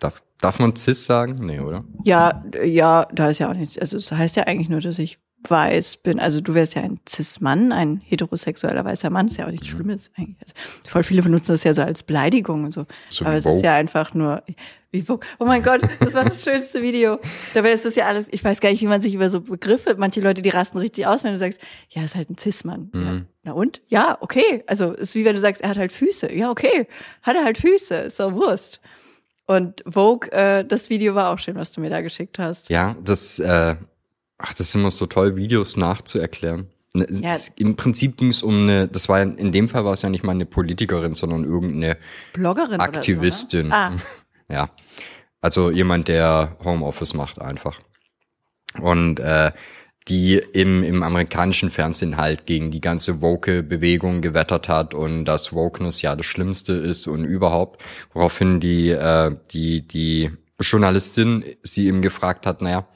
[0.00, 1.36] Darf, darf man Cis sagen?
[1.40, 1.84] Nee, oder?
[2.04, 3.78] Ja, ja, da ist ja auch nichts.
[3.78, 5.18] Also es heißt ja eigentlich nur, dass ich
[5.50, 6.20] weiß bin.
[6.20, 9.28] Also du wärst ja ein Cis-Mann, ein heterosexueller weißer Mann.
[9.28, 10.36] Ist ja auch nichts Schlimmes eigentlich.
[10.40, 10.54] Also,
[10.88, 12.86] voll viele benutzen das ja so als Beleidigung und so.
[13.10, 14.42] So Aber es ist ja einfach nur
[14.90, 15.04] wie.
[15.38, 17.18] Oh mein Gott, das war das schönste Video.
[17.54, 19.96] Dabei ist das ja alles, ich weiß gar nicht, wie man sich über so Begriffe,
[19.98, 22.90] manche Leute, die rasten richtig aus, wenn du sagst, ja, ist halt ein Cis-Mann.
[22.94, 23.00] Ja.
[23.00, 23.26] Mhm.
[23.44, 23.82] Na und?
[23.88, 24.64] Ja, okay.
[24.66, 26.32] Also ist wie wenn du sagst, er hat halt Füße.
[26.32, 26.86] Ja, okay.
[27.22, 27.94] Hat er halt Füße.
[27.94, 28.80] Ist doch Wurst.
[29.46, 32.68] Und Vogue, äh, das Video war auch schön, was du mir da geschickt hast.
[32.68, 33.76] Ja, das, äh,
[34.38, 36.66] ach, das ist immer so toll, Videos nachzuerklären.
[36.94, 37.36] Ne, Ja.
[37.56, 40.08] Im Prinzip ging es um eine, das war ja- in dem Fall war es ja
[40.08, 41.96] nicht mal eine Politikerin, sondern irgendeine
[42.32, 43.66] Bloggerin Aktivistin.
[43.66, 44.02] oder so, ne?
[44.50, 44.70] Ja.
[45.40, 47.78] Also jemand, der Homeoffice macht einfach.
[48.80, 49.52] Und äh,
[50.08, 56.00] die im, im amerikanischen Fernsehen halt gegen die ganze Woke-Bewegung gewettert hat und dass Wokeness
[56.00, 57.82] ja das Schlimmste ist und überhaupt,
[58.14, 60.30] woraufhin die, äh, die, die
[60.60, 62.88] Journalistin sie eben gefragt hat, naja,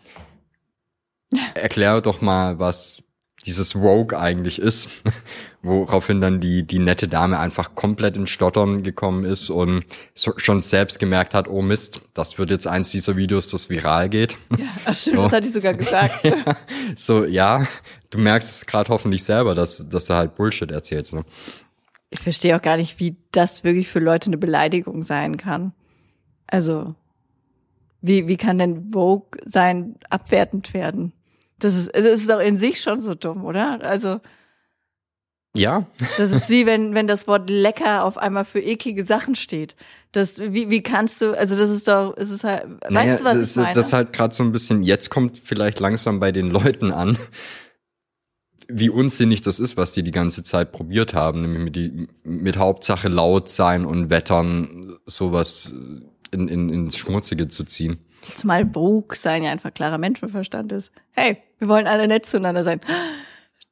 [1.54, 3.02] erklär doch mal, was
[3.46, 4.88] dieses Woke eigentlich ist,
[5.62, 10.60] woraufhin dann die, die nette Dame einfach komplett in Stottern gekommen ist und so, schon
[10.60, 14.36] selbst gemerkt hat, oh Mist, das wird jetzt eins dieser Videos, das viral geht.
[14.56, 15.22] Ja, ach stimmt, So.
[15.24, 16.22] das hatte ich sogar gesagt.
[16.96, 17.66] so, ja,
[18.10, 21.14] du merkst es gerade hoffentlich selber, dass, dass du halt Bullshit erzählst.
[21.14, 21.24] Ne?
[22.10, 25.72] Ich verstehe auch gar nicht, wie das wirklich für Leute eine Beleidigung sein kann.
[26.46, 26.94] Also,
[28.02, 31.12] wie, wie kann denn Vogue sein abwertend werden?
[31.62, 33.80] Das ist, also ist doch in sich schon so dumm, oder?
[33.82, 34.20] Also,
[35.56, 35.86] Ja,
[36.16, 39.76] Das ist wie wenn, wenn das Wort lecker auf einmal für eklige Sachen steht.
[40.12, 43.24] Das, wie, wie kannst du, also das ist doch, es ist halt, weißt naja, du,
[43.24, 43.70] was das, ich meine?
[43.70, 46.90] ist- das ist halt gerade so ein bisschen, jetzt kommt vielleicht langsam bei den Leuten
[46.90, 47.16] an,
[48.68, 52.56] wie unsinnig das ist, was die die ganze Zeit probiert haben, nämlich mit, die, mit
[52.56, 55.74] Hauptsache laut sein und wettern, sowas
[56.30, 57.98] in, in, ins Schmutzige zu ziehen.
[58.34, 60.92] Zumal Brug sein ja einfach klarer Menschenverstand ist.
[61.12, 62.80] Hey, wir wollen alle nett zueinander sein.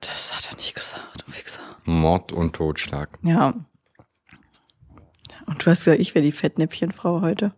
[0.00, 1.60] Das hat er nicht gesagt, du Wichser.
[1.84, 3.18] Mord und Totschlag.
[3.22, 3.54] Ja.
[5.46, 7.52] Und du hast gesagt, ich wäre die Fettnäpfchenfrau heute.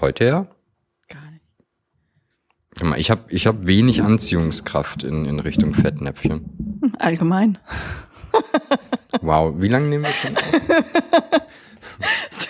[0.00, 0.46] Heute ja?
[1.08, 2.98] Gar nicht.
[2.98, 6.92] Ich habe ich hab wenig Anziehungskraft in, in Richtung Fettnäpfchen.
[6.98, 7.58] Allgemein.
[9.20, 10.42] Wow, wie lange nehmen wir schon auf?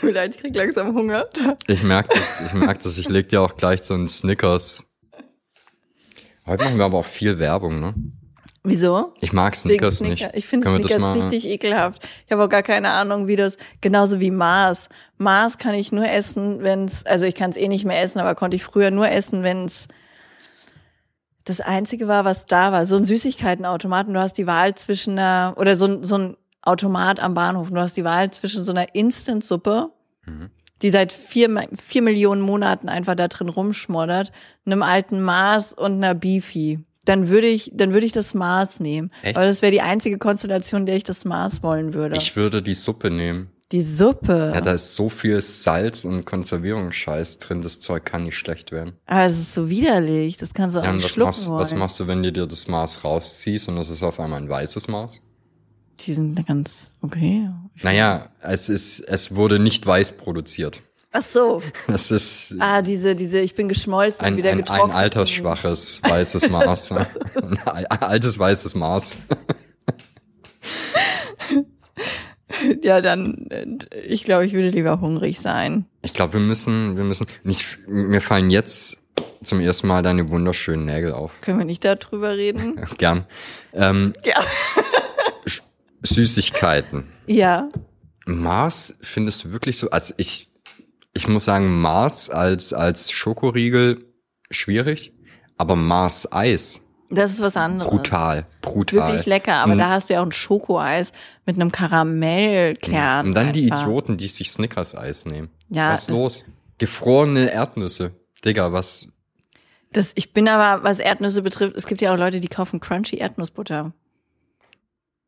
[0.03, 1.27] Leid, ich krieg langsam Hunger.
[1.67, 4.87] Ich merke das, ich merk das, ich leg dir auch gleich so einen Snickers.
[6.45, 7.95] Heute machen wir aber auch viel Werbung, ne?
[8.65, 9.13] Wieso?
[9.21, 10.27] Ich mag Snickers Snicker.
[10.27, 10.37] nicht.
[10.37, 12.07] Ich finde Snickers mal- richtig ekelhaft.
[12.27, 14.89] Ich habe auch gar keine Ahnung, wie das, genauso wie Mars.
[15.19, 18.35] Mars kann ich nur essen, wenn's, also ich kann es eh nicht mehr essen, aber
[18.35, 19.89] konnte ich früher nur essen, wenn's
[21.45, 22.85] das einzige war, was da war.
[22.87, 24.15] So ein Süßigkeitenautomaten.
[24.15, 27.71] Du hast die Wahl zwischen einer, oder so ein, so ein Automat am Bahnhof.
[27.71, 29.91] Du hast die Wahl zwischen so einer Instant-Suppe,
[30.27, 30.51] Mhm.
[30.83, 34.33] die seit vier, vier Millionen Monaten einfach da drin rumschmoddert,
[34.67, 36.81] einem alten Mars und einer Beefy.
[37.05, 39.11] Dann würde ich, dann würde ich das Mars nehmen.
[39.23, 39.37] Echt?
[39.37, 42.17] Aber das wäre die einzige Konstellation, der ich das Mars wollen würde.
[42.17, 43.51] Ich würde die Suppe nehmen.
[43.73, 44.53] die Suppe.
[44.55, 48.93] Ja, da ist so viel Salz und Konservierungsscheiß drin, das Zeug kann nicht schlecht werden.
[49.07, 50.37] Aber das ist so widerlich.
[50.37, 51.59] Das kannst du auch Ja, nicht was schlucken machst, wollen.
[51.61, 54.49] was machst du, wenn du dir das Maß rausziehst und das ist auf einmal ein
[54.51, 55.21] weißes Maß?
[56.01, 57.49] Die sind ganz okay.
[57.83, 60.81] Naja, es ist, es wurde nicht weiß produziert.
[61.13, 61.63] Ach so.
[61.89, 64.91] Es ist Ah, diese, diese, ich bin geschmolzen und ein, wieder ein, getrocknet.
[64.91, 66.93] ein altersschwaches weißes Maß.
[66.93, 67.07] ein
[67.67, 69.19] al- altes weißes Maß.
[72.83, 73.67] Ja, dann, äh,
[74.07, 75.87] ich glaube, ich würde lieber hungrig sein.
[76.03, 78.99] Ich glaube, wir müssen, wir müssen, nicht, mir fallen jetzt
[79.43, 81.33] zum ersten Mal deine wunderschönen Nägel auf.
[81.41, 82.81] Können wir nicht darüber reden?
[82.99, 83.25] Gern.
[83.73, 84.35] Ähm, Ja.
[86.03, 87.05] Süßigkeiten.
[87.27, 87.69] Ja.
[88.27, 90.49] Mars findest du wirklich so, also ich,
[91.15, 94.05] ich muss sagen, Mars als, als Schokoriegel
[94.51, 95.13] schwierig,
[95.57, 96.81] aber Mars Eis
[97.11, 97.91] Das ist was anderes.
[97.91, 99.09] brutal, brutal.
[99.13, 101.13] Wirklich lecker, aber Und- da hast du ja auch ein Schokoeis
[101.47, 103.27] mit einem Karamellkern.
[103.27, 103.83] Und dann die einfach.
[103.83, 105.51] Idioten, die sich Snickers Eis nehmen.
[105.69, 105.93] Ja.
[105.93, 106.45] Was ist los?
[106.79, 108.13] Gefrorene Erdnüsse.
[108.45, 109.07] Digga, was?
[109.93, 113.17] Das, ich bin aber, was Erdnüsse betrifft, es gibt ja auch Leute, die kaufen crunchy
[113.17, 113.93] Erdnussbutter.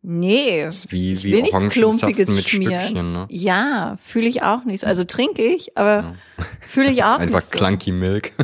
[0.06, 0.68] Nee.
[0.88, 2.80] wie, Ich wie nichts Orangensaft Klumpiges mit schmieren.
[2.80, 3.26] Stückchen, ne?
[3.30, 4.82] Ja, fühle ich auch nicht.
[4.82, 4.86] so.
[4.86, 6.14] Also trinke ich, aber
[6.60, 7.50] fühle ich auch Einfach nicht.
[7.52, 7.58] So.
[7.58, 8.32] Clunky Milk.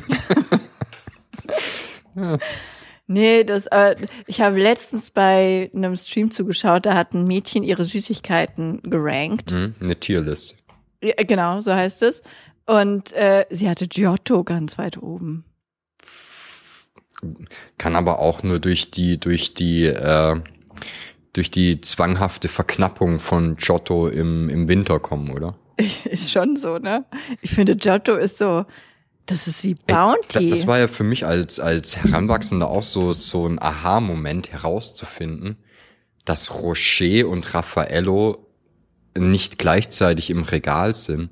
[3.06, 3.96] Nee, das, äh,
[4.28, 9.50] ich habe letztens bei einem Stream zugeschaut, da hat ein Mädchen ihre Süßigkeiten gerankt.
[9.50, 10.54] Hm, Eine Tierlist.
[11.02, 12.22] Ja, genau, so heißt es.
[12.66, 15.44] Und äh, sie hatte Giotto ganz weit oben.
[17.78, 20.40] Kann aber auch nur durch die, durch die, äh,
[21.32, 25.56] durch die zwanghafte Verknappung von Giotto im, im Winter kommen, oder?
[26.04, 27.04] Ist schon so, ne?
[27.40, 28.66] Ich finde, Giotto ist so,
[29.26, 30.48] das ist wie Ey, Bounty.
[30.48, 35.56] Das war ja für mich als, als Heranwachsender auch so, so ein Aha-Moment herauszufinden,
[36.24, 38.46] dass Rocher und Raffaello
[39.16, 41.30] nicht gleichzeitig im Regal sind.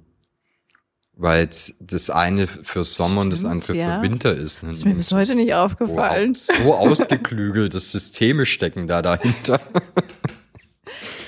[1.21, 1.49] Weil
[1.81, 3.97] das eine für Sommer und das Stimmt, andere ja.
[3.97, 4.62] für Winter ist.
[4.62, 4.71] ne?
[4.71, 6.35] ist mir bis heute nicht aufgefallen.
[6.37, 9.61] Wow, so ausgeklügelte Systeme stecken da dahinter.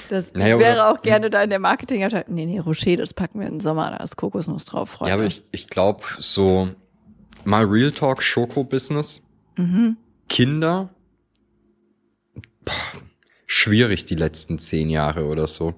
[0.08, 2.32] Das Naja, ich wäre oder- auch gerne da in der Marketingabteilung.
[2.32, 5.08] Nee, nee, Rocher, das packen wir im Sommer, da ist Kokosnuss drauf, Freunde.
[5.10, 6.68] Ja, aber ich, ich glaube, so
[7.44, 9.20] mal Real Talk Schoko-Business.
[9.56, 9.96] Mhm.
[10.28, 10.90] Kinder,
[12.64, 12.74] boah,
[13.46, 15.74] schwierig die letzten zehn Jahre oder so.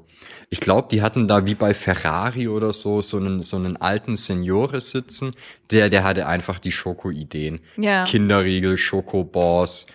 [0.50, 4.16] Ich glaube, die hatten da wie bei Ferrari oder so so einen so einen alten
[4.16, 5.32] Seniore sitzen,
[5.70, 7.60] der der hatte einfach die Schoko-Ideen.
[7.76, 8.04] Ja.
[8.04, 9.86] Kinderriegel, Schokobars,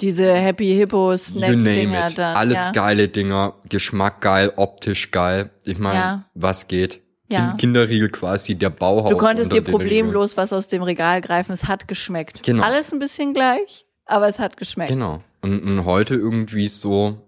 [0.00, 2.36] Diese Happy Hippo Snack Dinger dann.
[2.36, 2.72] Alles ja.
[2.72, 5.50] geile Dinger, Geschmack geil, optisch geil.
[5.64, 6.24] Ich meine, Ja.
[6.34, 7.00] was geht?
[7.30, 7.48] Ja.
[7.50, 9.10] Kind- Kinderriegel quasi der Bauhaus.
[9.10, 11.52] Du konntest dir problemlos was aus dem Regal greifen.
[11.52, 12.42] Es hat geschmeckt.
[12.42, 12.62] Genau.
[12.64, 14.90] Alles ein bisschen gleich, aber es hat geschmeckt.
[14.90, 15.22] Genau.
[15.40, 17.18] Und, und heute irgendwie so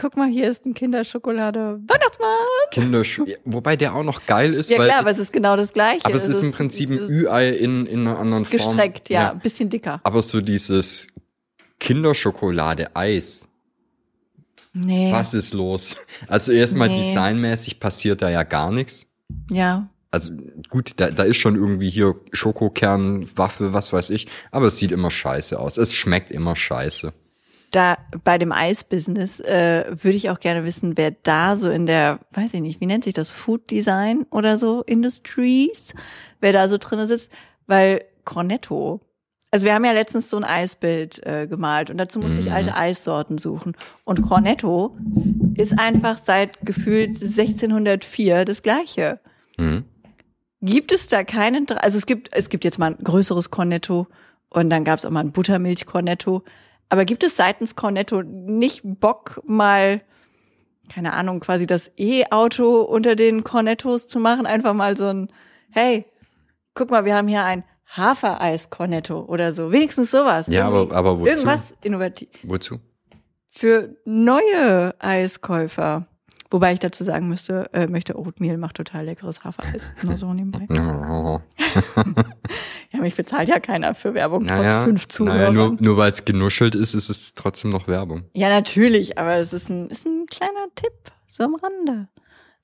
[0.00, 2.28] Guck mal, hier ist ein Kinderschokolade Weihnachtsmann.
[2.70, 3.20] Kindersch...
[3.44, 4.86] Wobei der auch noch geil ist, Ja weil...
[4.86, 6.06] klar, aber es ist genau das Gleiche.
[6.06, 8.56] aber es ist im Prinzip ein Ü-Ei in, in einer anderen Form.
[8.56, 10.00] gestreckt, ja, ein bisschen dicker.
[10.02, 11.08] Aber so dieses
[11.80, 13.46] Kinderschokolade-Eis,
[14.72, 15.12] Nee.
[15.12, 15.96] was ist los?
[16.28, 16.96] Also erstmal Nee.
[16.96, 19.06] designmäßig passiert da ja gar nichts.
[19.50, 19.88] Ja.
[20.12, 20.32] Also
[20.70, 24.92] gut, da, da ist schon irgendwie hier Schokokern, Waffel, was weiß ich, aber es sieht
[24.92, 25.76] immer scheiße aus.
[25.76, 27.12] Es schmeckt immer scheiße.
[27.70, 32.20] Da bei dem Eisbusiness äh, würde ich auch gerne wissen, wer da so in der,
[32.32, 35.94] weiß ich nicht, wie nennt sich das, Food Design oder so, Industries,
[36.40, 37.30] wer da so drinne sitzt,
[37.66, 39.00] weil Cornetto,
[39.50, 42.76] also wir haben ja letztens so ein Eisbild äh, gemalt und dazu musste ich alte
[42.76, 43.76] Eissorten suchen.
[44.04, 44.96] Und Cornetto
[45.56, 49.18] ist einfach seit gefühlt 1604 das gleiche.
[49.58, 49.84] Mhm.
[50.62, 54.06] Gibt es da keinen, also es gibt, es gibt jetzt mal ein größeres Cornetto
[54.50, 56.44] und dann gab es auch mal ein Buttermilch-Cornetto.
[56.90, 60.02] Aber gibt es seitens Cornetto nicht Bock, mal,
[60.92, 64.44] keine Ahnung, quasi das E-Auto unter den Cornettos zu machen?
[64.44, 65.28] Einfach mal so ein,
[65.70, 66.04] hey,
[66.74, 67.64] guck mal, wir haben hier ein
[67.96, 69.72] Hafereis-Cornetto oder so.
[69.72, 70.48] Wenigstens sowas.
[70.48, 71.30] Ja, aber, aber wozu?
[71.30, 72.28] Irgendwas innovativ.
[72.42, 72.80] Wozu?
[73.48, 76.06] Für neue Eiskäufer.
[76.50, 79.92] Wobei ich dazu sagen müsste, äh, möchte Oatmeal macht total leckeres Hafereis.
[80.02, 80.66] Nur so nebenbei.
[81.74, 82.24] Naja,
[82.92, 85.38] Ja, mich bezahlt ja keiner für Werbung, trotz fünf Zuhörern.
[85.38, 88.24] naja nur, nur weil es genuschelt ist, ist es trotzdem noch Werbung.
[88.34, 90.92] ja, natürlich, aber es ist ein, ist ein kleiner Tipp,
[91.26, 92.08] so am Rande.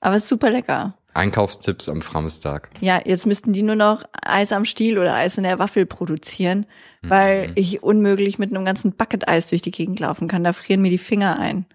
[0.01, 0.97] Aber es ist super lecker.
[1.13, 2.69] Einkaufstipps am Framstag.
[2.81, 6.65] Ja, jetzt müssten die nur noch Eis am Stiel oder Eis in der Waffel produzieren,
[7.01, 7.09] Mhm.
[7.09, 10.43] weil ich unmöglich mit einem ganzen Bucket Eis durch die Gegend laufen kann.
[10.43, 11.65] Da frieren mir die Finger ein.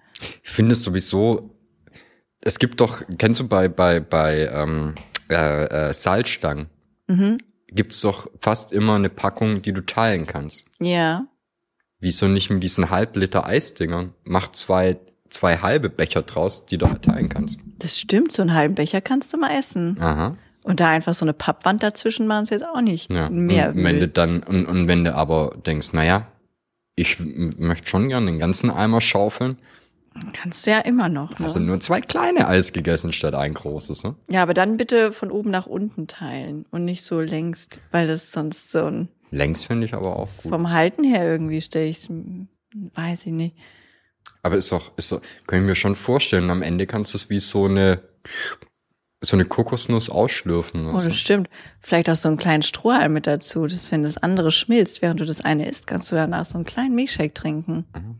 [0.44, 1.50] Ich finde es sowieso,
[2.42, 4.94] es gibt doch, kennst du bei, bei, bei ähm,
[5.30, 6.66] äh, äh, Salzstangen,
[7.16, 7.38] Mhm.
[7.68, 10.64] gibt's doch fast immer eine Packung, die du teilen kannst.
[10.80, 11.26] Ja.
[12.00, 14.12] Wieso nicht mit diesen Halbliter Eisdingern?
[14.24, 14.98] Mach zwei,
[15.30, 17.58] zwei halbe Becher draus, die du halt teilen kannst.
[17.78, 19.98] Das stimmt, so einen halben Becher kannst du mal essen.
[20.00, 20.36] Aha.
[20.64, 23.28] Und da einfach so eine Pappwand dazwischen machen, ist jetzt auch nicht Ja.
[23.30, 23.70] mehr.
[23.70, 26.26] und wenn du dann, und, und wenn du aber denkst, naja,
[26.94, 29.58] ich möchte schon gern den ganzen Eimer schaufeln,
[30.32, 31.38] Kannst du ja immer noch.
[31.38, 31.50] Ne?
[31.52, 34.14] du nur zwei kleine Eis gegessen statt ein großes, ne?
[34.30, 38.32] ja, aber dann bitte von oben nach unten teilen und nicht so längst, weil das
[38.32, 40.52] sonst so ein Längs finde ich aber auch gut.
[40.52, 42.08] vom Halten her irgendwie stelle ich
[42.94, 43.56] weiß ich nicht.
[44.42, 47.38] Aber ist doch, ist doch, können wir schon vorstellen, am Ende kannst du es wie
[47.38, 48.02] so eine,
[49.20, 50.86] so eine Kokosnuss ausschlürfen.
[50.86, 51.08] Oh, Oder so.
[51.10, 51.48] das stimmt.
[51.80, 55.24] Vielleicht auch so einen kleinen Strohhalm mit dazu, dass wenn das andere schmilzt, während du
[55.24, 57.86] das eine isst, kannst du danach so einen kleinen Milchshake trinken.
[57.94, 58.18] Mhm.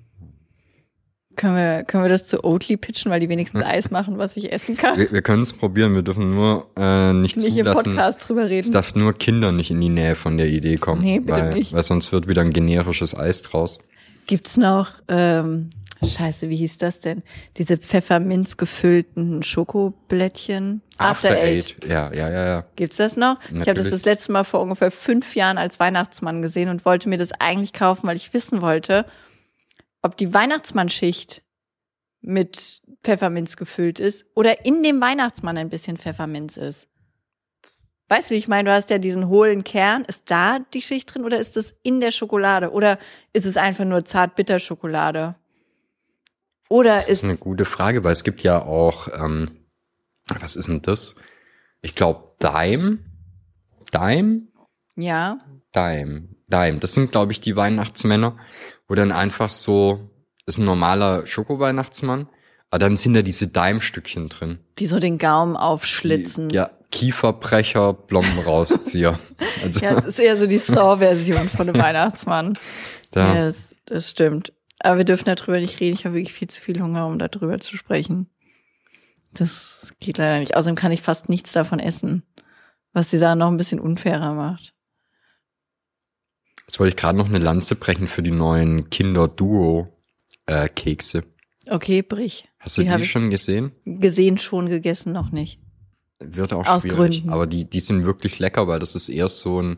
[1.36, 4.52] Können wir, können wir das zu Oatly pitchen, weil die wenigstens Eis machen, was ich
[4.52, 4.98] essen kann?
[4.98, 7.84] Wir, wir können es probieren, wir dürfen nur äh, nicht, Nicht im zulassen.
[7.84, 8.72] Podcast drüber Es reden.
[8.72, 11.00] darf nur Kinder nicht in die Nähe von der Idee kommen.
[11.02, 11.72] Nee, bitte weil, nicht.
[11.72, 13.78] Weil sonst wird wieder ein generisches Eis draus.
[14.26, 15.70] Gibt's noch, ähm,
[16.04, 17.22] scheiße, wie hieß das denn?
[17.56, 20.82] Diese Pfefferminz gefüllten Schokoblättchen?
[20.98, 21.76] After, Eight.
[21.88, 22.64] Ja, ja, ja, ja.
[22.76, 23.38] Gibt's das noch?
[23.44, 23.90] Ich habe das Natürlich.
[23.92, 27.72] das letzte Mal vor ungefähr fünf Jahren als Weihnachtsmann gesehen und wollte mir das eigentlich
[27.72, 29.04] kaufen, weil ich wissen wollte,
[30.02, 31.42] ob die Weihnachtsmannschicht
[32.20, 36.88] mit Pfefferminz gefüllt ist oder in dem Weihnachtsmann ein bisschen Pfefferminz ist.
[38.08, 40.04] Weißt du, wie ich meine, du hast ja diesen hohlen Kern.
[40.04, 42.70] Ist da die Schicht drin oder ist das in der Schokolade?
[42.72, 42.98] Oder
[43.32, 45.34] ist es einfach nur Zart-Bitter-Schokolade?
[46.68, 49.50] Oder Das ist, ist eine gute Frage, weil es gibt ja auch, ähm,
[50.28, 51.16] was ist denn das?
[51.80, 52.98] Ich glaube, Dime.
[53.92, 54.42] Dime?
[54.96, 55.38] ja,
[55.74, 56.28] Dime.
[56.52, 56.78] Dime.
[56.78, 58.36] Das sind, glaube ich, die Weihnachtsmänner,
[58.88, 60.10] wo dann einfach so,
[60.46, 62.28] das ist ein normaler Schoko-Weihnachtsmann,
[62.70, 64.58] aber dann sind da diese Dime-Stückchen drin.
[64.78, 66.50] die so den Gaumen Die- aufschlitzen.
[66.50, 69.18] Ja, Kieferbrecher, Blommenrauszieher.
[69.64, 72.58] Also, Ja, es ist eher so die Saw-Version von dem Weihnachtsmann.
[73.12, 74.52] da, Ja, das, das stimmt.
[74.80, 75.94] Aber wir dürfen darüber nicht reden.
[75.94, 78.28] Ich habe wirklich viel zu viel Hunger, um darüber zu sprechen.
[79.34, 80.56] Das geht leider nicht.
[80.56, 82.22] Außerdem kann ich fast nichts davon essen,
[82.92, 84.74] was die Sache noch ein bisschen unfairer macht.
[86.72, 91.24] Jetzt wollte ich gerade noch eine Lanze brechen für die neuen Kinder-Duo-Kekse.
[91.68, 92.48] Okay, brich.
[92.58, 93.72] Hast du Die schon gesehen?
[93.84, 95.60] Gesehen, schon gegessen, noch nicht.
[96.18, 96.96] Wird auch Aus schwierig.
[96.96, 97.28] Gründen.
[97.28, 99.76] Aber die, die sind wirklich lecker, weil das ist eher so ein,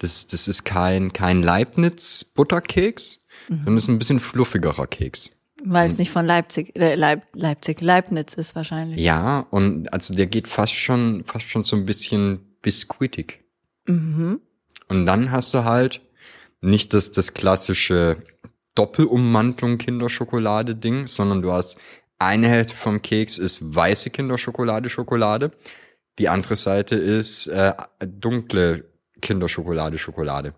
[0.00, 3.54] das, das ist kein, kein Leibniz-Butterkeks, Mhm.
[3.58, 5.30] sondern ist ein bisschen fluffigerer Keks.
[5.64, 8.98] Weil es nicht von Leipzig, äh, Leip, Leipzig, Leibniz ist wahrscheinlich.
[9.00, 13.44] Ja, und also der geht fast schon, fast schon so ein bisschen biskuitig.
[13.86, 14.40] Mhm.
[14.88, 16.00] Und dann hast du halt
[16.66, 18.18] nicht das, das klassische
[18.74, 21.78] Doppelummantelung Kinderschokolade-Ding, sondern du hast
[22.18, 25.52] eine Hälfte vom Keks ist weiße Kinderschokolade, Schokolade.
[26.18, 28.84] Die andere Seite ist äh, dunkle
[29.20, 30.54] Kinderschokolade, Schokolade.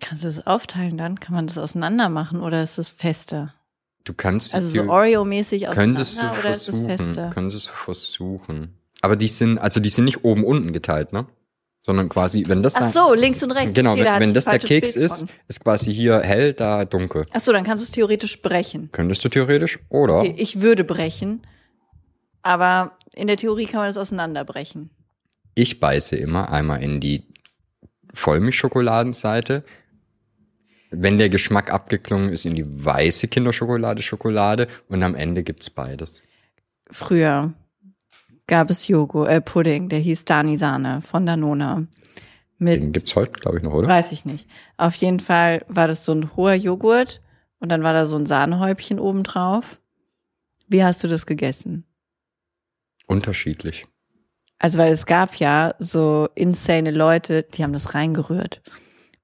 [0.00, 1.20] Kannst du das aufteilen dann?
[1.20, 3.54] Kann man das auseinander machen oder ist es fester?
[4.04, 7.30] Du kannst Also so Oreo-mäßig könntest du auseinander oder ist es versuchen, fester?
[7.32, 8.74] könntest du versuchen.
[9.00, 11.26] Aber die sind, also die sind nicht oben unten geteilt, ne?
[11.84, 13.74] Sondern quasi, wenn das Ach da, so, links und rechts.
[13.74, 15.28] genau, da wenn, wenn das der Keks Bild ist, von.
[15.48, 17.26] ist quasi hier hell, da dunkel.
[17.32, 18.88] Ach so, dann kannst du es theoretisch brechen.
[18.92, 20.20] Könntest du theoretisch, oder?
[20.20, 21.42] Okay, ich würde brechen,
[22.42, 24.90] aber in der Theorie kann man das auseinanderbrechen.
[25.54, 27.26] ich beiße immer einmal in die
[28.14, 29.64] Vollmilchschokoladenseite.
[30.90, 36.22] Wenn der Geschmack abgeklungen ist, in die weiße Kinderschokolade, Schokolade und am Ende gibt's beides.
[36.90, 37.54] Früher
[38.46, 41.88] gab es Joghurt, äh, Pudding, der hieß Dani Sahne von Danone.
[42.58, 43.88] Mit, Den gibt's heute, glaube ich, noch, oder?
[43.88, 44.48] weiß ich nicht.
[44.76, 47.20] Auf jeden Fall war das so ein hoher Joghurt
[47.58, 49.80] und dann war da so ein Sahnehäubchen oben drauf.
[50.68, 51.84] Wie hast du das gegessen?
[53.06, 53.86] Unterschiedlich.
[54.58, 58.62] Also, weil es gab ja so insane Leute, die haben das reingerührt.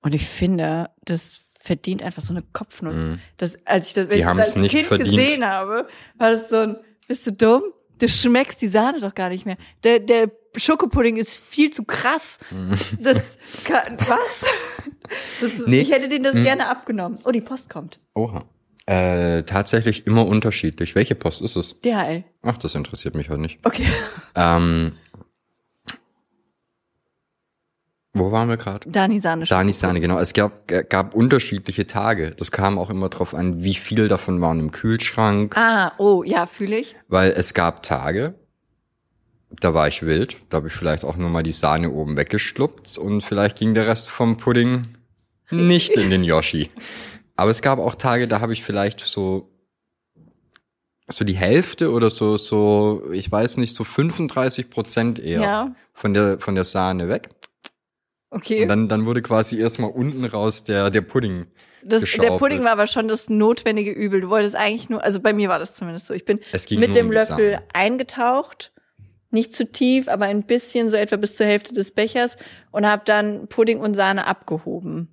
[0.01, 2.97] Und ich finde, das verdient einfach so eine Kopfnuss.
[3.37, 4.09] Das, als ich das.
[4.09, 5.11] Die ich das als nicht Kind verdient.
[5.11, 7.63] gesehen habe, war das so ein, bist du dumm?
[7.99, 9.57] Du schmeckst die Sahne doch gar nicht mehr.
[9.85, 12.39] Der, der Schokopudding ist viel zu krass.
[13.01, 14.45] Das kann, was?
[15.41, 15.81] Das, Nee.
[15.81, 17.19] Ich hätte denen das gerne abgenommen.
[17.25, 17.99] Oh, die Post kommt.
[18.15, 18.45] Oha.
[18.87, 20.95] Äh, tatsächlich immer unterschiedlich.
[20.95, 21.81] Welche Post ist es?
[21.83, 22.25] DHL.
[22.43, 23.59] Ach, das interessiert mich heute nicht.
[23.65, 23.87] Okay.
[24.35, 24.93] Ähm,
[28.19, 28.89] wo waren wir gerade?
[28.91, 29.45] Dani Sahne.
[29.45, 30.19] Dani Sahne, genau.
[30.19, 32.33] Es gab, gab unterschiedliche Tage.
[32.33, 35.57] Das kam auch immer drauf an, wie viel davon waren im Kühlschrank.
[35.57, 36.97] Ah, oh, ja, fühle ich.
[37.09, 38.35] Weil es gab Tage,
[39.61, 40.37] da war ich wild.
[40.51, 43.87] Da habe ich vielleicht auch nur mal die Sahne oben weggeschluckt und vielleicht ging der
[43.87, 44.83] Rest vom Pudding
[45.51, 46.71] nicht in den Yoshi.
[47.37, 49.51] Aber es gab auch Tage, da habe ich vielleicht so
[51.11, 55.75] so die Hälfte oder so so ich weiß nicht so 35 Prozent eher Ja.
[55.95, 57.31] von der von der Sahne weg.
[58.31, 58.63] Okay.
[58.63, 61.47] Und dann dann wurde quasi erstmal unten raus der der Pudding.
[61.83, 62.33] Das, der.
[62.37, 64.21] Pudding war aber schon das notwendige Übel.
[64.21, 66.15] Du wolltest eigentlich nur, also bei mir war das zumindest so.
[66.15, 67.63] Ich bin mit dem um Löffel Sahne.
[67.73, 68.73] eingetaucht,
[69.31, 72.37] nicht zu tief, aber ein bisschen, so etwa bis zur Hälfte des Bechers
[72.73, 75.09] und habe dann Pudding und Sahne abgehoben.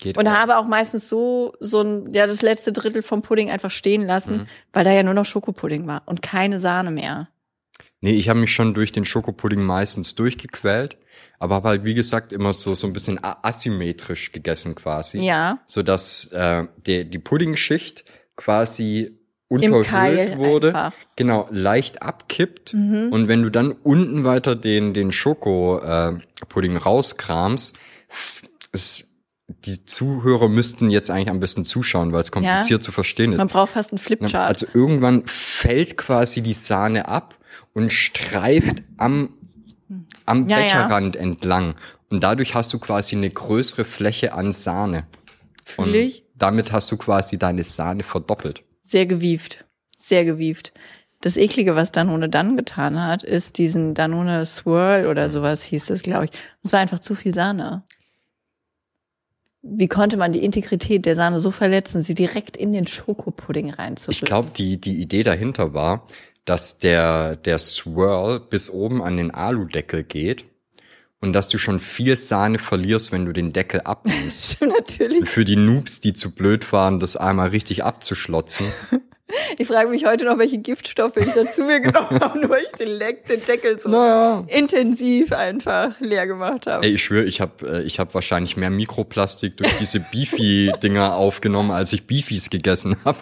[0.00, 0.32] Geht Und auch.
[0.32, 4.34] habe auch meistens so, so ein, ja, das letzte Drittel vom Pudding einfach stehen lassen,
[4.38, 4.46] Mhm.
[4.72, 7.28] weil da ja nur noch Schokopudding war und keine Sahne mehr.
[8.04, 10.96] Nee, ich habe mich schon durch den Schokopudding meistens durchgequält,
[11.38, 15.60] aber habe halt wie gesagt immer so so ein bisschen asymmetrisch gegessen quasi, Ja.
[15.66, 18.04] so dass äh, der die Puddingschicht
[18.36, 20.90] quasi unterhöhlt wurde, einfach.
[20.98, 21.04] Mhm.
[21.16, 26.18] genau leicht abkippt und wenn du dann unten weiter den den Schoko äh,
[26.76, 27.76] rauskramst,
[28.72, 29.04] ist
[29.48, 33.38] die Zuhörer müssten jetzt eigentlich am besten zuschauen, weil es kompliziert zu verstehen ist.
[33.38, 34.48] Man braucht fast einen Flipchart.
[34.48, 37.36] Also irgendwann fällt quasi die Sahne ab
[37.74, 39.30] und streift am,
[40.26, 40.64] am Ja, ja.
[40.64, 41.74] Becherrand entlang.
[42.10, 45.06] Und dadurch hast du quasi eine größere Fläche an Sahne.
[45.76, 46.24] Und ich.
[46.36, 48.62] damit hast du quasi deine Sahne verdoppelt.
[48.82, 49.64] Sehr gewieft.
[49.98, 50.72] Sehr gewieft.
[51.22, 56.02] Das Eklige, was Danone dann getan hat, ist diesen Danone Swirl oder sowas hieß das,
[56.02, 56.30] glaube ich.
[56.32, 57.84] Und es war einfach zu viel Sahne.
[59.62, 64.18] Wie konnte man die Integrität der Sahne so verletzen, sie direkt in den Schokopudding reinzurühren?
[64.20, 66.04] Ich glaube, die, die Idee dahinter war,
[66.44, 70.44] dass der, der Swirl bis oben an den Aludeckel geht
[71.20, 74.60] und dass du schon viel Sahne verlierst, wenn du den Deckel abnimmst.
[74.60, 75.28] Natürlich.
[75.28, 78.66] Für die Noobs, die zu blöd waren, das einmal richtig abzuschlotzen.
[79.56, 82.64] Ich frage mich heute noch, welche Giftstoffe ich da zu mir genommen habe, nur weil
[82.64, 84.44] ich den, Leck, den Deckel so Naja.
[84.48, 86.84] intensiv einfach leer gemacht habe.
[86.84, 91.94] Ey, ich schwöre, ich habe ich hab wahrscheinlich mehr Mikroplastik durch diese Beefy-Dinger aufgenommen, als
[91.94, 93.20] ich Beefies gegessen habe.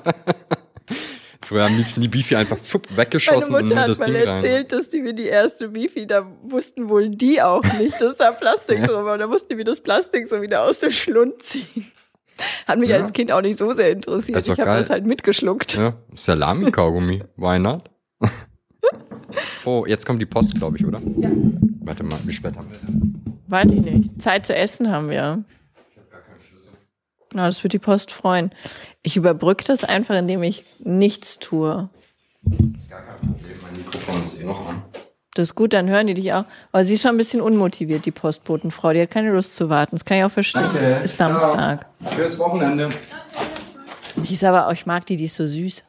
[1.50, 4.36] Früher am liebsten die Beefy einfach fupp, Meine weggeschossen und Mutter hat mal Ding rein.
[4.36, 8.30] erzählt, dass die wie die erste Beefy, da wussten wohl die auch nicht, dass da
[8.30, 9.14] Plastik drin war.
[9.14, 11.90] Und da mussten die wie das Plastik so wieder aus dem Schlund ziehen.
[12.68, 12.98] Hat mich Ja.
[12.98, 14.46] als Kind auch nicht so sehr interessiert.
[14.46, 15.74] Ich habe das halt mitgeschluckt.
[15.74, 17.90] Ja, Salami-Kaugummi, why not?
[19.64, 21.00] oh, jetzt kommt die Post, glaube ich, oder?
[21.16, 21.30] Ja.
[21.80, 23.20] Warte mal, wie spät haben wir denn?
[23.48, 24.22] Weiß ich nicht.
[24.22, 25.42] Zeit zu essen haben wir.
[27.32, 28.50] Na, das wird die Post freuen.
[29.02, 31.88] Ich überbrücke das einfach, indem ich nichts tue.
[32.76, 34.82] Ist gar kein Problem, mein Mikrofon ist eh noch an.
[35.34, 36.44] Das ist gut, dann hören die dich auch.
[36.72, 38.92] Aber sie ist schon ein bisschen unmotiviert, die Postbotenfrau.
[38.92, 39.94] Die hat keine Lust zu warten.
[39.94, 40.62] Das kann ich auch verstehen.
[40.62, 41.00] Danke.
[41.04, 41.86] Ist Samstag.
[42.14, 42.90] Schönes Wochenende.
[44.16, 45.84] Die ist aber auch, ich mag die, die ist so süß.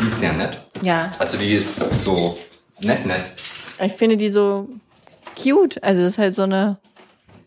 [0.00, 0.60] Die ist sehr nett.
[0.82, 1.10] Ja.
[1.18, 2.38] Also die ist so
[2.78, 3.24] nett, nett.
[3.80, 4.68] Ich finde die so
[5.36, 5.82] cute.
[5.82, 6.78] Also das ist halt so eine,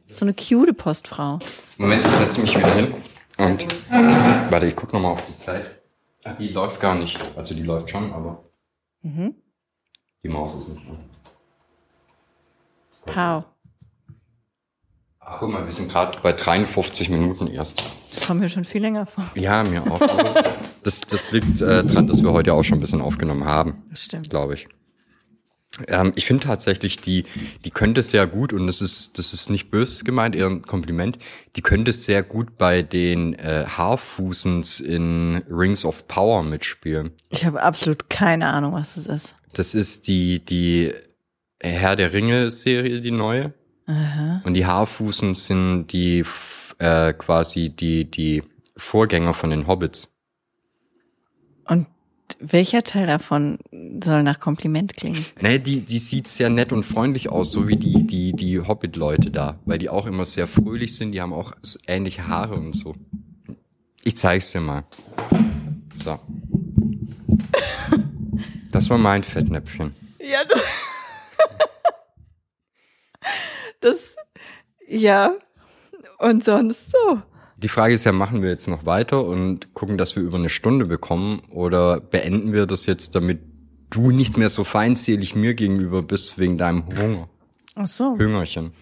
[0.10, 1.40] so eine cute Postfrau.
[1.78, 2.94] Moment, ich setze mich wieder hin.
[3.38, 3.66] Und
[4.52, 5.82] warte, ich guck noch mal auf die Zeit.
[6.24, 7.20] Ach, die läuft gar nicht.
[7.36, 8.44] Also die läuft schon, aber
[9.04, 10.98] die Maus ist nicht an.
[13.06, 13.44] Pow.
[15.20, 17.84] Ach, guck mal, wir sind gerade bei 53 Minuten erst.
[18.14, 19.26] Das kommt mir schon viel länger vor.
[19.36, 20.00] Ja, mir auch.
[20.84, 24.04] das, das liegt äh, dran, dass wir heute auch schon ein bisschen aufgenommen haben, Das
[24.04, 24.30] stimmt.
[24.30, 24.68] glaube ich.
[25.88, 27.26] Ähm, ich finde tatsächlich, die,
[27.66, 31.18] die könnte sehr gut, und das ist, das ist nicht böse gemeint, eher ein Kompliment,
[31.56, 37.12] die könnte sehr gut bei den äh, Haarfußens in Rings of Power mitspielen.
[37.30, 39.36] Ich habe absolut keine Ahnung, was das ist.
[39.54, 40.94] Das ist die, die
[41.60, 43.54] Herr der Ringe-Serie, die neue.
[43.86, 44.42] Aha.
[44.46, 46.24] Und die Haarfußen sind die
[46.80, 48.44] äh, quasi die, die
[48.78, 50.08] Vorgänger von den Hobbits.
[51.66, 51.88] Und
[52.40, 53.60] welcher Teil davon
[54.04, 55.26] soll nach Kompliment klingen?
[55.42, 59.32] Nee, die, die sieht sehr nett und freundlich aus, so wie die, die, die Hobbit-Leute
[59.32, 61.54] da, weil die auch immer sehr fröhlich sind, die haben auch
[61.88, 62.96] ähnliche Haare und so.
[64.04, 64.84] Ich zeig's dir mal.
[65.96, 66.20] So.
[68.72, 69.96] Das war mein Fettnäpfchen.
[70.20, 70.62] Ja, das,
[73.80, 74.16] das
[74.88, 75.36] ja.
[76.18, 77.22] Und sonst so.
[77.64, 80.50] Die Frage ist ja, machen wir jetzt noch weiter und gucken, dass wir über eine
[80.50, 83.40] Stunde bekommen oder beenden wir das jetzt, damit
[83.90, 87.30] du nicht mehr so feindselig mir gegenüber bist wegen deinem Hunger,
[87.76, 88.18] Ach so.
[88.18, 88.74] Hüngerchen.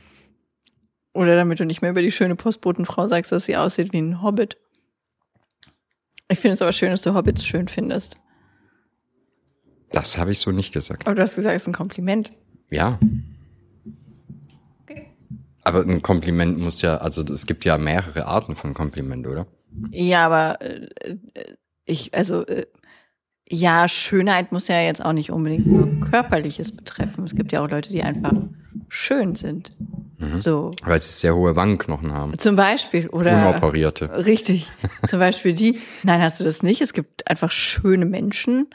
[1.14, 4.24] Oder damit du nicht mehr über die schöne Postbotenfrau sagst, dass sie aussieht wie ein
[4.24, 4.58] Hobbit.
[6.30, 8.16] Ich finde es aber schön, dass du Hobbits schön findest.
[9.92, 11.06] Das habe ich so nicht gesagt.
[11.06, 12.32] Aber du hast gesagt, es ist ein Kompliment.
[12.72, 12.98] Ja.
[15.64, 19.48] Aber ein Kompliment muss ja, also es gibt ja mehrere Arten von Kompliment, oder?
[19.92, 20.88] Ja, aber äh,
[21.86, 22.66] ich, also äh,
[23.50, 27.24] ja, Schönheit muss ja jetzt auch nicht unbedingt nur Körperliches betreffen.
[27.26, 28.34] Es gibt ja auch Leute, die einfach
[28.88, 29.74] schön sind.
[30.40, 30.72] So.
[30.84, 32.38] Weil sie sehr hohe Wangenknochen haben.
[32.38, 33.08] Zum Beispiel.
[33.10, 34.26] Oder Unoperierte.
[34.26, 34.68] Richtig.
[35.08, 35.80] Zum Beispiel die.
[36.04, 36.82] Nein, hast du das nicht?
[36.82, 38.68] Es gibt einfach schöne Menschen,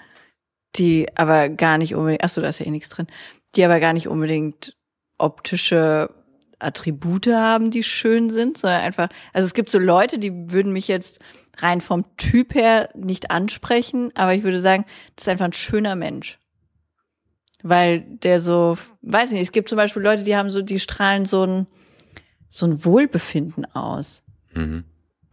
[0.74, 3.06] die aber gar nicht unbedingt, ach so, da ist ja eh nichts drin,
[3.54, 4.76] die aber gar nicht unbedingt
[5.18, 6.10] optische
[6.58, 10.88] Attribute haben, die schön sind, sondern einfach, also es gibt so Leute, die würden mich
[10.88, 11.20] jetzt
[11.58, 14.84] rein vom Typ her nicht ansprechen, aber ich würde sagen,
[15.14, 16.38] das ist einfach ein schöner Mensch.
[17.62, 20.78] Weil der so, weiß ich nicht, es gibt zum Beispiel Leute, die haben so, die
[20.78, 21.66] strahlen so ein,
[22.48, 24.22] so ein Wohlbefinden aus
[24.54, 24.84] Mhm.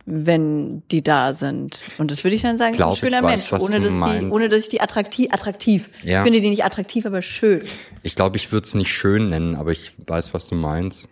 [0.05, 1.81] wenn die da sind.
[1.97, 4.25] Und das würde ich dann sagen, Glaub, ist ein schöner weiß, Mensch, ohne dass, die,
[4.25, 5.89] ohne dass ich die attraktiv, attraktiv.
[6.03, 6.19] Ja.
[6.19, 7.61] Ich finde die nicht attraktiv, aber schön.
[8.01, 11.07] Ich glaube, ich würde es nicht schön nennen, aber ich weiß, was du meinst.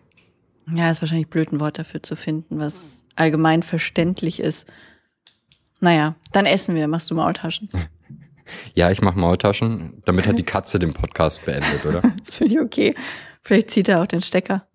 [0.74, 4.66] Ja, ist wahrscheinlich blöd, ein Wort dafür zu finden, was allgemein verständlich ist.
[5.80, 6.88] Naja, dann essen wir.
[6.88, 7.70] Machst du Maultaschen?
[8.74, 10.02] Ja, ich mache Maultaschen.
[10.04, 12.02] Damit hat die Katze den Podcast beendet, oder?
[12.26, 12.96] Das finde ich okay.
[13.44, 14.66] Vielleicht zieht er auch den Stecker.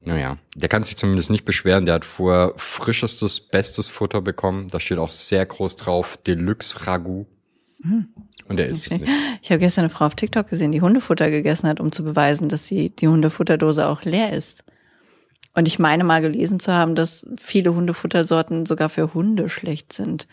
[0.00, 1.86] Naja, der kann sich zumindest nicht beschweren.
[1.86, 4.68] Der hat vorher frischestes, bestes Futter bekommen.
[4.68, 7.26] Da steht auch sehr groß drauf, Deluxe Ragout.
[8.48, 9.04] Und er isst es Okay.
[9.04, 9.12] nicht.
[9.40, 12.50] Ich habe gestern eine Frau auf TikTok gesehen, die Hundefutter gegessen hat, um zu beweisen,
[12.50, 14.64] dass sie die Hundefutterdose auch leer ist.
[15.54, 20.26] Und ich meine mal gelesen zu haben, dass viele Hundefuttersorten sogar für Hunde schlecht sind.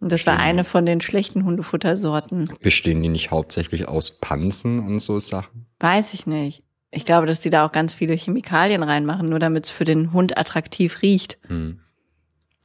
[0.00, 0.48] Und das war Stimmt.
[0.48, 2.50] eine von den schlechten Hundefuttersorten.
[2.60, 5.66] Bestehen die nicht hauptsächlich aus Pansen und so Sachen?
[5.80, 6.62] Weiß ich nicht.
[6.90, 10.12] Ich glaube, dass die da auch ganz viele Chemikalien reinmachen, nur damit es für den
[10.12, 11.38] Hund attraktiv riecht.
[11.48, 11.80] Hm.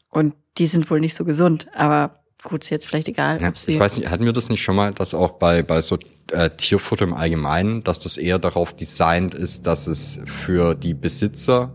[0.09, 1.67] Und die sind wohl nicht so gesund.
[1.73, 4.75] Aber gut, ist jetzt vielleicht egal, Ja, ich weiß nicht, hatten wir das nicht schon
[4.75, 5.97] mal, dass auch bei, bei so
[6.31, 11.73] äh, Tierfutter im Allgemeinen, dass das eher darauf designt ist, dass es für die Besitzer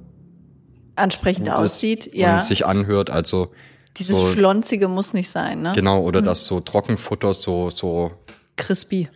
[0.96, 2.10] ansprechend aussieht.
[2.14, 2.36] Ja.
[2.36, 3.52] und sich anhört, also
[3.96, 5.72] Dieses so, Schlonzige muss nicht sein, ne?
[5.74, 8.12] genau, oder dass so Trockenfutter so, so,
[8.56, 9.08] Crispy.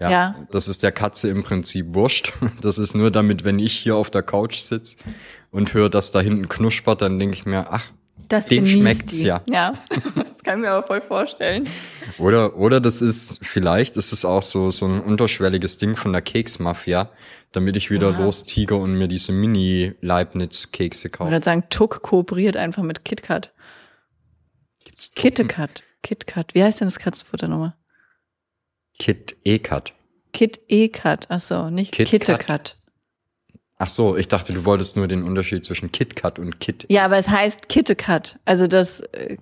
[0.00, 0.34] ja, Ja.
[0.50, 2.32] das ist der Katze im Prinzip wurscht.
[2.60, 4.96] Das ist nur damit, wenn ich hier auf der Couch sitze
[5.50, 7.90] und höre, dass da hinten knuspert, dann denke ich mir, ach,
[8.28, 9.26] Das Dem schmeckt's die.
[9.26, 9.42] ja.
[9.48, 10.02] Ja, das
[10.44, 11.68] kann ich mir aber voll vorstellen.
[12.18, 16.22] Oder, oder das ist, vielleicht ist es auch so, so ein unterschwelliges Ding von der
[16.22, 17.10] Keksmafia,
[17.52, 18.24] damit ich wieder Wow.
[18.24, 21.30] lostiger und mir diese Mini-Leibniz-Kekse Ich kaufe.
[21.30, 23.52] würde sagen, Tuck kooperiert einfach mit KitKat.
[25.14, 25.82] KitKat.
[26.02, 26.54] KitKat.
[26.54, 27.74] Wie heißt denn das Katzenfutter nochmal?
[28.98, 29.92] Kit E-Cut.
[30.32, 31.26] Kit E-Kat.
[31.28, 32.75] Ach so, nicht Kit KitKat.
[33.78, 36.86] Ach so, ich dachte, du wolltest nur den Unterschied zwischen KitKat und Kit.
[36.88, 38.38] Ja, aber es heißt KitKat.
[38.46, 39.36] Also das äh,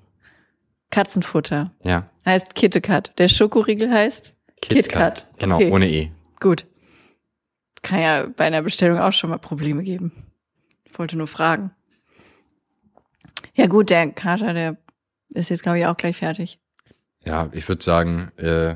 [0.90, 3.18] Katzenfutter Ja, heißt KitKat.
[3.18, 5.28] Der Schokoriegel heißt KitKat.
[5.38, 5.70] Genau, Okay.
[5.70, 6.10] ohne E.
[6.40, 6.66] Gut.
[7.82, 10.12] Kann ja bei einer Bestellung auch schon mal Probleme geben.
[10.84, 11.70] Ich wollte nur fragen.
[13.54, 14.76] Ja gut, der Kater, der
[15.34, 16.58] ist jetzt glaube ich auch gleich fertig.
[17.24, 18.72] Ja, ich würde sagen, äh,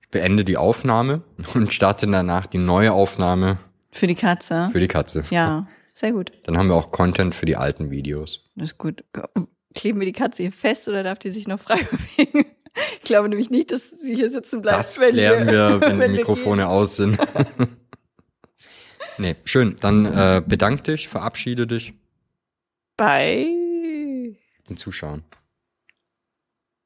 [0.00, 1.22] ich beende die Aufnahme
[1.54, 3.58] und starte danach die neue Aufnahme
[3.94, 4.70] Für die Katze.
[4.72, 5.22] für die Katze.
[5.30, 6.32] Ja, sehr gut.
[6.42, 8.50] Dann haben wir auch Content für die alten Videos.
[8.56, 9.04] Das ist gut.
[9.74, 12.46] Kleben wir die Katze hier fest oder darf die sich noch frei bewegen?
[12.98, 14.80] Ich glaube nämlich nicht, dass sie hier sitzen bleibt.
[14.80, 17.16] Das klären wir, wenn die Mikrofone aus sind.
[19.16, 19.76] nee, schön.
[19.80, 21.92] Dann äh, bedank dich, verabschiede dich
[22.96, 23.46] Bei.
[24.68, 25.22] den Zuschauern.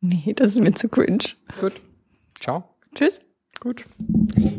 [0.03, 1.25] Nee, das ist mir zu cringe.
[1.59, 1.81] Gut.
[2.39, 2.69] Ciao.
[2.95, 3.23] Tschüss.
[3.59, 3.87] Gut.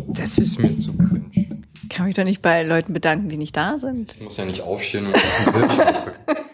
[0.07, 1.48] Das ist mir zu cringe.
[1.89, 4.13] Ich kann mich doch nicht bei Leuten bedanken, die nicht da sind.
[4.13, 6.45] Ich muss ja nicht aufstehen und auf den Bildschirm drücken.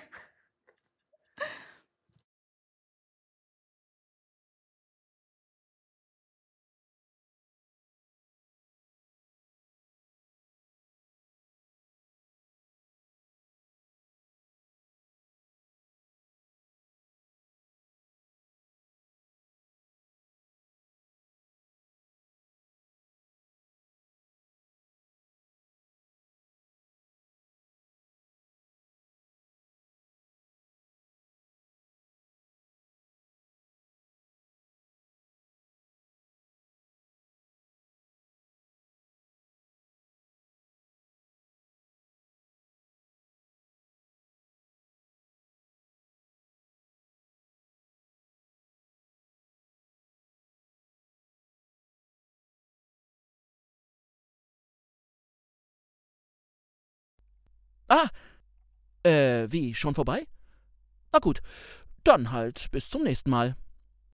[57.96, 58.10] Ah,
[59.10, 60.28] äh, wie, schon vorbei?
[61.14, 61.42] Na gut,
[62.04, 63.56] dann halt bis zum nächsten Mal.